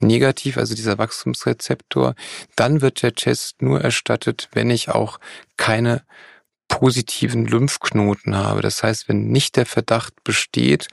[0.00, 2.14] negativ, also dieser Wachstumsrezeptor,
[2.56, 5.20] dann wird der Test nur erstattet, wenn ich auch
[5.58, 6.02] keine
[6.70, 8.62] positiven Lymphknoten habe.
[8.62, 10.88] Das heißt, wenn nicht der Verdacht besteht,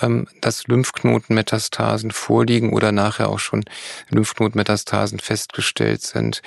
[0.00, 3.64] ähm, dass Lymphknotenmetastasen vorliegen oder nachher auch schon
[4.08, 6.40] Lymphknotenmetastasen festgestellt sind.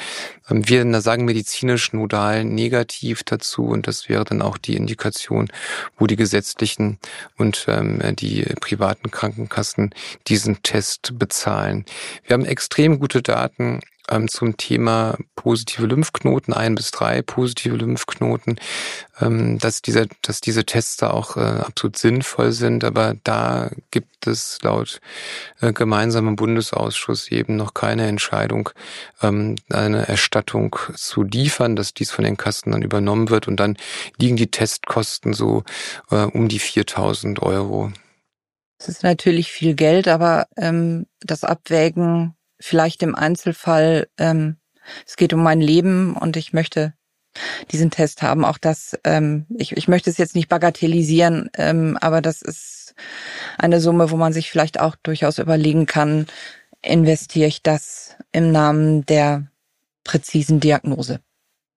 [0.50, 5.50] Ähm, wir sagen medizinisch nodal negativ dazu und das wäre dann auch die Indikation,
[5.98, 6.98] wo die gesetzlichen
[7.38, 9.94] und ähm, die privaten Krankenkassen
[10.28, 11.86] diesen Test bezahlen.
[12.26, 18.60] Wir haben extrem gute Daten ähm, zum Thema positive Lymphknoten, ein bis drei positive Lymphknoten,
[19.22, 22.84] ähm, dass, diese, dass diese Tests da auch äh, absolut sinnvoll sind.
[22.84, 25.00] Aber da gibt es laut
[25.62, 28.70] äh, gemeinsamem Bundesausschuss eben noch keine Entscheidung,
[29.22, 33.48] ähm, eine Erstattung zu liefern, dass dies von den Kassen dann übernommen wird.
[33.48, 33.78] Und dann
[34.18, 35.64] liegen die Testkosten so
[36.12, 37.92] äh, um die 4000 Euro.
[38.80, 44.58] Das ist natürlich viel Geld, aber ähm, das Abwägen vielleicht im Einzelfall, ähm,
[45.06, 46.94] es geht um mein Leben und ich möchte
[47.72, 48.44] diesen Test haben.
[48.44, 52.96] Auch das, ähm, ich, ich möchte es jetzt nicht bagatellisieren, ähm, aber das ist
[53.58, 56.28] eine Summe, wo man sich vielleicht auch durchaus überlegen kann,
[56.82, 59.48] investiere ich das im Namen der
[60.04, 61.20] präzisen Diagnose.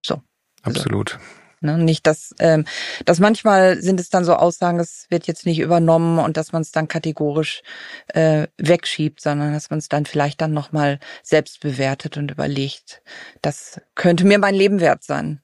[0.01, 0.21] So.
[0.61, 1.13] Also Absolut.
[1.13, 1.42] Also.
[1.63, 1.77] Ne?
[1.77, 2.65] Nicht, dass, ähm,
[3.05, 6.61] dass manchmal sind es dann so Aussagen, es wird jetzt nicht übernommen und dass man
[6.61, 7.61] es dann kategorisch
[8.07, 13.01] äh, wegschiebt, sondern dass man es dann vielleicht dann nochmal selbst bewertet und überlegt,
[13.41, 15.41] das könnte mir mein Leben wert sein.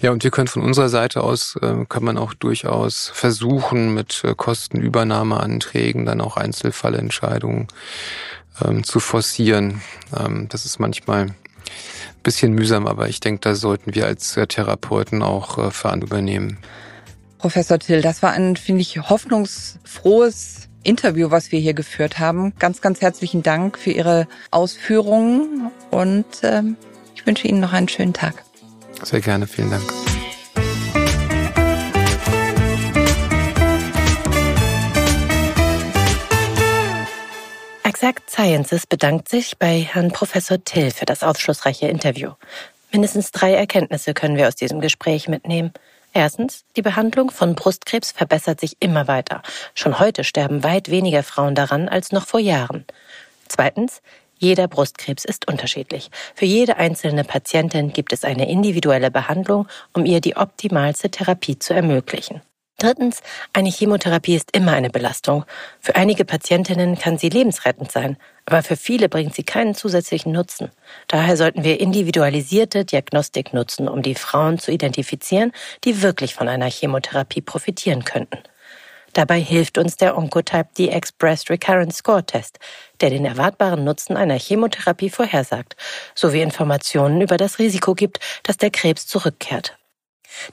[0.00, 4.22] Ja, und wir können von unserer Seite aus, äh, kann man auch durchaus versuchen, mit
[4.24, 7.66] äh, Kostenübernahmeanträgen dann auch Einzelfallentscheidungen
[8.64, 9.82] ähm, zu forcieren.
[10.16, 11.34] Ähm, das ist manchmal
[12.22, 16.58] bisschen mühsam, aber ich denke, da sollten wir als äh, Therapeuten auch äh, Verantwortung übernehmen.
[17.38, 22.54] Professor Till, das war ein, finde ich, hoffnungsfrohes Interview, was wir hier geführt haben.
[22.58, 26.76] Ganz, ganz herzlichen Dank für Ihre Ausführungen und ähm,
[27.14, 28.44] ich wünsche Ihnen noch einen schönen Tag.
[29.02, 30.11] Sehr gerne, vielen Dank.
[38.02, 42.32] Exact Sciences bedankt sich bei Herrn Professor Till für das aufschlussreiche Interview.
[42.90, 45.72] Mindestens drei Erkenntnisse können wir aus diesem Gespräch mitnehmen.
[46.12, 49.40] Erstens, die Behandlung von Brustkrebs verbessert sich immer weiter.
[49.76, 52.86] Schon heute sterben weit weniger Frauen daran als noch vor Jahren.
[53.46, 54.02] Zweitens,
[54.36, 56.10] jeder Brustkrebs ist unterschiedlich.
[56.34, 61.72] Für jede einzelne Patientin gibt es eine individuelle Behandlung, um ihr die optimalste Therapie zu
[61.72, 62.42] ermöglichen.
[62.82, 63.22] Drittens,
[63.52, 65.44] eine Chemotherapie ist immer eine Belastung.
[65.78, 70.68] Für einige Patientinnen kann sie lebensrettend sein, aber für viele bringt sie keinen zusätzlichen Nutzen.
[71.06, 75.52] Daher sollten wir individualisierte Diagnostik nutzen, um die Frauen zu identifizieren,
[75.84, 78.38] die wirklich von einer Chemotherapie profitieren könnten.
[79.12, 82.58] Dabei hilft uns der Oncotype DX Breast Recurrence Score Test,
[83.00, 85.76] der den erwartbaren Nutzen einer Chemotherapie vorhersagt,
[86.16, 89.76] sowie Informationen über das Risiko gibt, dass der Krebs zurückkehrt.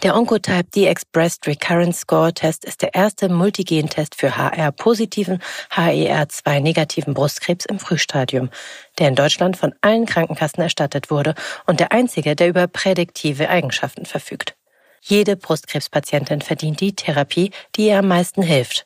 [0.04, 7.66] Der Oncotype DX Breast Recurrence Score Test ist der erste Multigen-Test für HR-positiven, HER2-negativen Brustkrebs
[7.66, 8.50] im Frühstadium,
[8.98, 14.06] der in Deutschland von allen Krankenkassen erstattet wurde und der einzige, der über prädiktive Eigenschaften
[14.06, 14.56] verfügt.
[15.02, 18.86] Jede Brustkrebspatientin verdient die Therapie, die ihr am meisten hilft.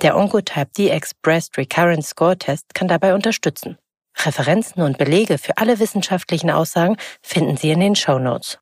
[0.00, 3.78] Der Oncotype DX Breast Recurrence Score Test kann dabei unterstützen.
[4.18, 8.58] Referenzen und Belege für alle wissenschaftlichen Aussagen finden Sie in den Show Notes.